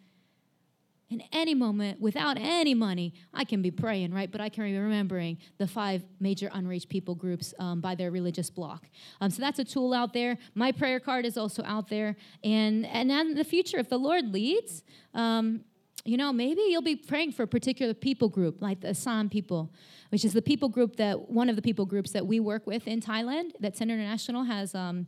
[1.10, 4.32] in any moment, without any money, I can be praying, right?
[4.32, 8.50] But I can be remembering the five major unreached people groups um, by their religious
[8.52, 8.88] block.
[9.20, 10.38] Um, so that's a tool out there.
[10.54, 12.16] My prayer card is also out there.
[12.44, 14.84] And, and in the future, if the Lord leads,
[15.16, 15.62] um,
[16.06, 19.74] you know, maybe you'll be praying for a particular people group, like the Assam people,
[20.10, 22.88] which is the people group that, one of the people groups that we work with
[22.88, 25.08] in Thailand, that Center International has um,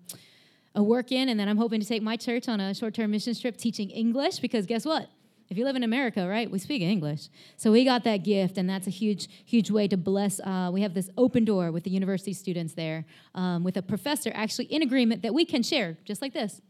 [0.73, 1.29] a work in.
[1.29, 3.91] And then I'm hoping to take my church on a short term mission trip teaching
[3.91, 5.09] English, because guess what?
[5.51, 7.27] If you live in America, right, we speak English.
[7.57, 10.39] So we got that gift, and that's a huge, huge way to bless.
[10.39, 13.03] Uh, we have this open door with the university students there,
[13.35, 16.61] um, with a professor actually in agreement that we can share, just like this.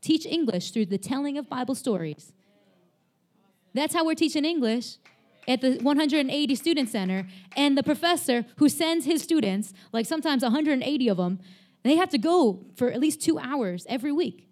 [0.00, 2.32] Teach English through the telling of Bible stories.
[3.74, 4.96] That's how we're teaching English
[5.46, 7.26] at the 180 student center.
[7.54, 11.40] And the professor who sends his students, like sometimes 180 of them,
[11.82, 14.48] they have to go for at least two hours every week.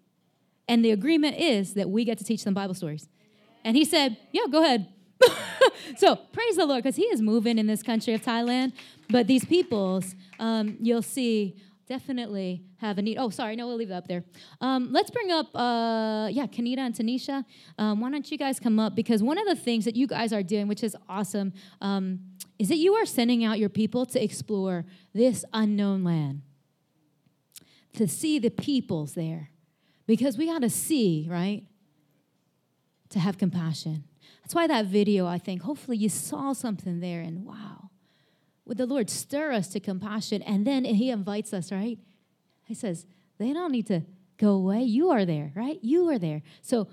[0.67, 3.09] And the agreement is that we get to teach them Bible stories.
[3.63, 4.87] And he said, Yeah, go ahead.
[5.97, 8.73] so praise the Lord, because he is moving in this country of Thailand.
[9.09, 11.55] But these peoples, um, you'll see,
[11.89, 13.17] definitely have a need.
[13.17, 14.23] Oh, sorry, no, we'll leave that up there.
[14.61, 17.43] Um, let's bring up, uh, yeah, Kanita and Tanisha.
[17.77, 18.95] Um, why don't you guys come up?
[18.95, 21.51] Because one of the things that you guys are doing, which is awesome,
[21.81, 22.19] um,
[22.59, 26.43] is that you are sending out your people to explore this unknown land,
[27.93, 29.49] to see the peoples there.
[30.05, 31.63] Because we got to see, right?
[33.09, 34.03] To have compassion.
[34.41, 37.89] That's why that video, I think, hopefully you saw something there and wow,
[38.65, 40.41] would the Lord stir us to compassion?
[40.43, 41.97] And then He invites us, right?
[42.65, 43.05] He says,
[43.39, 44.01] they don't need to
[44.37, 44.83] go away.
[44.83, 45.79] You are there, right?
[45.81, 46.43] You are there.
[46.61, 46.87] So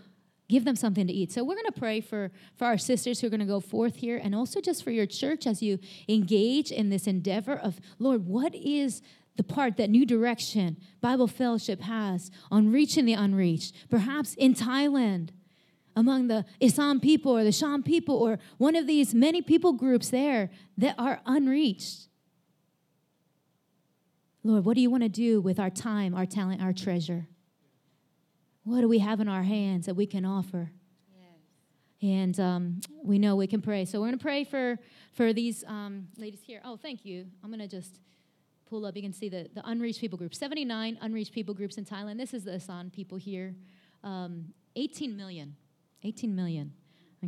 [0.48, 1.32] give them something to eat.
[1.32, 3.96] So we're going to pray for, for our sisters who are going to go forth
[3.96, 8.26] here and also just for your church as you engage in this endeavor of, Lord,
[8.26, 9.02] what is
[9.36, 15.30] the part that New Direction Bible Fellowship has on reaching the unreached, perhaps in Thailand,
[15.96, 20.10] among the Assam people or the Shan people or one of these many people groups
[20.10, 22.08] there that are unreached.
[24.44, 27.26] Lord, what do you want to do with our time, our talent, our treasure?
[28.62, 30.70] What do we have in our hands that we can offer?
[32.02, 33.86] And um, we know we can pray.
[33.86, 34.78] So we're going to pray for,
[35.12, 36.60] for these um, ladies here.
[36.62, 37.26] Oh, thank you.
[37.42, 38.00] I'm going to just
[38.68, 38.94] pull up.
[38.94, 42.18] You can see the, the unreached people group 79 unreached people groups in Thailand.
[42.18, 43.54] This is the Asan people here.
[44.04, 45.56] Um, 18 million
[46.06, 46.72] 18 million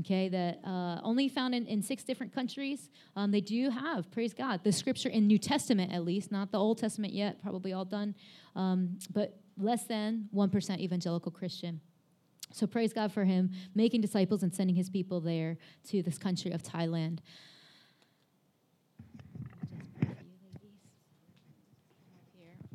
[0.01, 2.91] okay, that uh, only found in, in six different countries.
[3.17, 6.59] Um, they do have, praise God, the scripture in New Testament at least, not the
[6.59, 8.15] Old Testament yet, probably all done,
[8.55, 11.81] um, but less than 1% evangelical Christian.
[12.53, 15.59] So praise God for him making disciples and sending his people there
[15.89, 17.19] to this country of Thailand.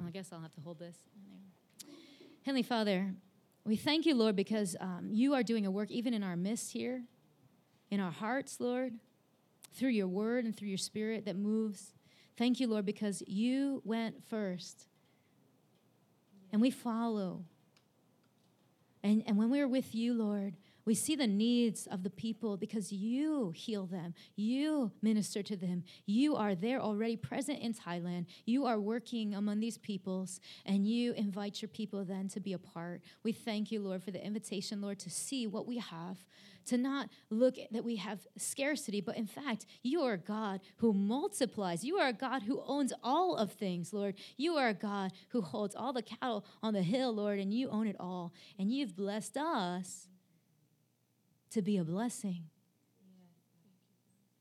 [0.06, 0.96] I guess I'll have to hold this.
[2.46, 3.16] Heavenly Father,
[3.66, 6.74] we thank you, Lord, because um, you are doing a work even in our midst
[6.74, 7.04] here,
[7.90, 8.94] in our hearts, Lord,
[9.74, 11.94] through your word and through your spirit that moves.
[12.38, 14.88] Thank you, Lord, because you went first
[16.52, 17.46] and we follow.
[19.02, 20.56] And, and when we're with you, Lord,
[20.86, 24.14] We see the needs of the people because you heal them.
[24.36, 25.84] You minister to them.
[26.06, 28.26] You are there already present in Thailand.
[28.46, 32.58] You are working among these peoples and you invite your people then to be a
[32.58, 33.02] part.
[33.24, 36.18] We thank you, Lord, for the invitation, Lord, to see what we have,
[36.66, 41.86] to not look that we have scarcity, but in fact, you are God who multiplies.
[41.86, 44.16] You are a God who owns all of things, Lord.
[44.36, 47.70] You are a God who holds all the cattle on the hill, Lord, and you
[47.70, 48.34] own it all.
[48.60, 50.08] And you've blessed us
[51.54, 52.44] to be a blessing.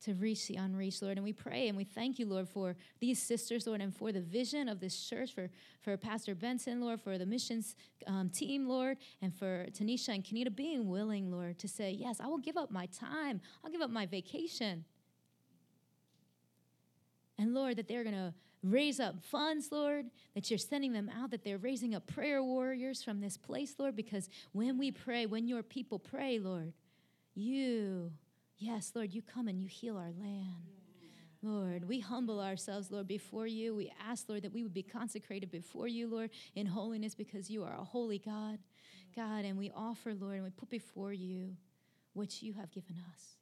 [0.04, 1.16] To reach the unreached, Lord.
[1.16, 4.20] And we pray and we thank you, Lord, for these sisters, Lord, and for the
[4.20, 5.48] vision of this church, for,
[5.80, 7.76] for Pastor Benson, Lord, for the missions
[8.08, 12.26] um, team, Lord, and for Tanisha and Kanita being willing, Lord, to say, Yes, I
[12.26, 14.84] will give up my time, I'll give up my vacation.
[17.38, 21.30] And Lord, that they're going to raise up funds, Lord, that you're sending them out,
[21.30, 25.48] that they're raising up prayer warriors from this place, Lord, because when we pray, when
[25.48, 26.72] your people pray, Lord,
[27.34, 28.12] you,
[28.58, 30.68] yes, Lord, you come and you heal our land.
[31.42, 33.74] Lord, we humble ourselves, Lord, before you.
[33.74, 37.64] We ask, Lord, that we would be consecrated before you, Lord, in holiness because you
[37.64, 38.58] are a holy God.
[39.16, 41.56] God, and we offer, Lord, and we put before you
[42.12, 43.41] what you have given us.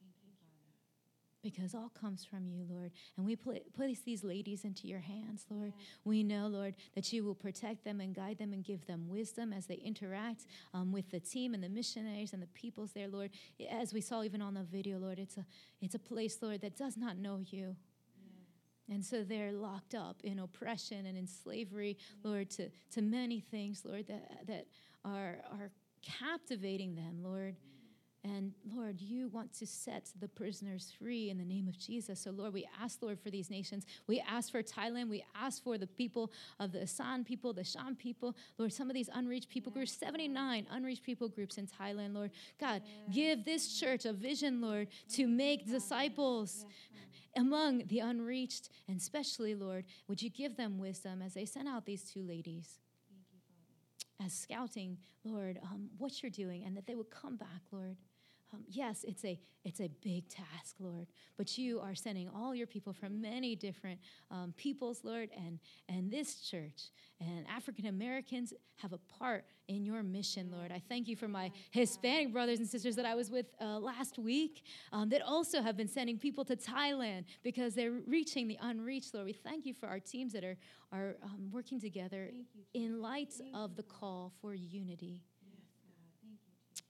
[1.42, 2.90] Because all comes from you, Lord.
[3.16, 5.72] And we pl- place these ladies into your hands, Lord.
[6.04, 9.52] We know, Lord, that you will protect them and guide them and give them wisdom
[9.52, 13.30] as they interact um, with the team and the missionaries and the peoples there, Lord.
[13.70, 15.46] As we saw even on the video, Lord, it's a,
[15.80, 17.74] it's a place, Lord, that does not know you.
[18.90, 23.82] And so they're locked up in oppression and in slavery, Lord, to, to many things,
[23.84, 24.66] Lord, that, that
[25.04, 25.70] are, are
[26.02, 27.56] captivating them, Lord.
[28.22, 32.20] And Lord, you want to set the prisoners free in the name of Jesus.
[32.20, 33.86] So, Lord, we ask, Lord, for these nations.
[34.06, 35.08] We ask for Thailand.
[35.08, 38.36] We ask for the people of the San people, the Shan people.
[38.58, 42.30] Lord, some of these unreached people groups, 79 unreached people groups in Thailand, Lord.
[42.60, 46.66] God, give this church a vision, Lord, to make disciples
[47.36, 48.68] among the unreached.
[48.86, 52.80] And especially, Lord, would you give them wisdom as they send out these two ladies?
[54.22, 57.96] As scouting, Lord, um, what you're doing, and that they would come back, Lord.
[58.52, 62.66] Um, yes, it's a it's a big task, Lord, but you are sending all your
[62.66, 66.90] people from many different um, peoples, Lord, and and this church
[67.20, 70.72] and African Americans have a part in your mission, Lord.
[70.72, 74.18] I thank you for my Hispanic brothers and sisters that I was with uh, last
[74.18, 79.14] week um, that also have been sending people to Thailand because they're reaching the unreached,
[79.14, 79.26] Lord.
[79.26, 80.56] We thank you for our teams that are
[80.92, 82.30] are um, working together
[82.74, 85.20] in light of the call for unity.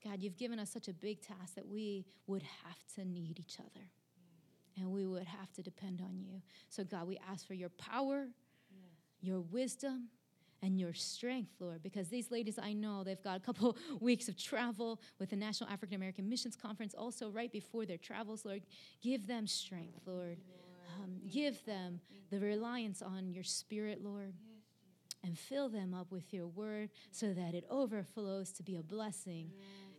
[0.03, 3.59] God, you've given us such a big task that we would have to need each
[3.61, 3.87] other.
[4.77, 6.41] And we would have to depend on you.
[6.69, 8.29] So, God, we ask for your power,
[9.21, 10.09] your wisdom,
[10.63, 14.37] and your strength, Lord, because these ladies, I know they've got a couple weeks of
[14.37, 18.63] travel with the National African American Missions Conference also right before their travels, Lord.
[19.03, 20.39] Give them strength, Lord.
[20.99, 24.35] Um, give them the reliance on your spirit, Lord
[25.23, 29.51] and fill them up with your word so that it overflows to be a blessing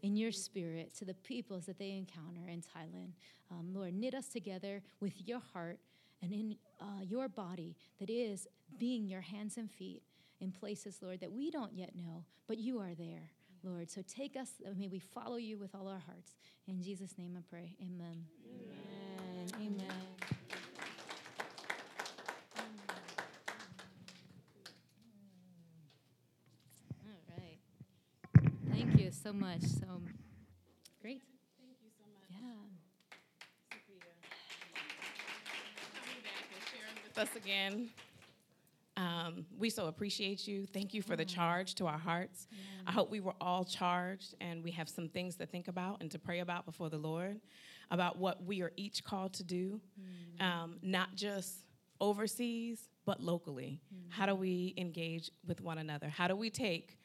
[0.02, 3.12] in your spirit to the peoples that they encounter in Thailand.
[3.52, 5.80] Um, Lord, knit us together with your heart
[6.22, 8.48] and in uh, your body that is
[8.78, 10.04] being your hands and feet
[10.40, 13.30] in places, Lord, that we don't yet know, but you are there.
[13.64, 16.36] Lord, so take us, uh, may we follow you with all our hearts.
[16.68, 17.76] In Jesus' name I pray.
[17.80, 18.26] Amen.
[18.48, 19.48] Amen.
[19.56, 19.86] Amen.
[27.06, 27.60] All right.
[28.72, 29.62] Thank you so much.
[29.62, 30.02] So
[31.02, 31.22] great.
[31.60, 32.30] Thank you so much.
[32.30, 32.66] Yeah.
[33.70, 34.14] Sophia.
[35.94, 37.90] Coming back and sharing with us again.
[38.98, 40.66] Um, we so appreciate you.
[40.66, 42.48] Thank you for the charge to our hearts.
[42.86, 46.10] I hope we were all charged and we have some things to think about and
[46.12, 47.40] to pray about before the Lord
[47.92, 50.44] about what we are each called to do, mm.
[50.44, 51.66] um, not just
[52.00, 53.82] overseas, but locally.
[53.94, 54.00] Mm.
[54.10, 56.08] How do we engage with one another?
[56.08, 56.98] How do we take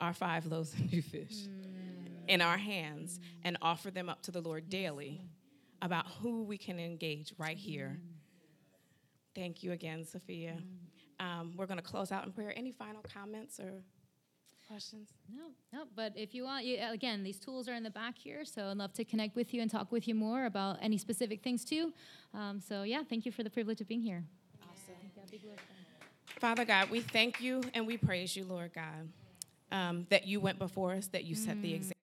[0.00, 2.28] our five loaves and two fish mm.
[2.28, 5.22] in our hands and offer them up to the Lord daily
[5.80, 7.98] about who we can engage right here?
[9.36, 10.56] Thank you again, Sophia.
[11.20, 12.54] Um, we're going to close out in prayer.
[12.56, 13.82] Any final comments or
[14.66, 15.10] questions?
[15.30, 18.46] No, no, but if you want, you, again, these tools are in the back here,
[18.46, 21.42] so I'd love to connect with you and talk with you more about any specific
[21.42, 21.92] things too.
[22.32, 24.24] Um, so, yeah, thank you for the privilege of being here.
[24.62, 24.94] Awesome.
[26.40, 29.08] Father God, we thank you and we praise you, Lord God,
[29.70, 31.95] um, that you went before us, that you set the example.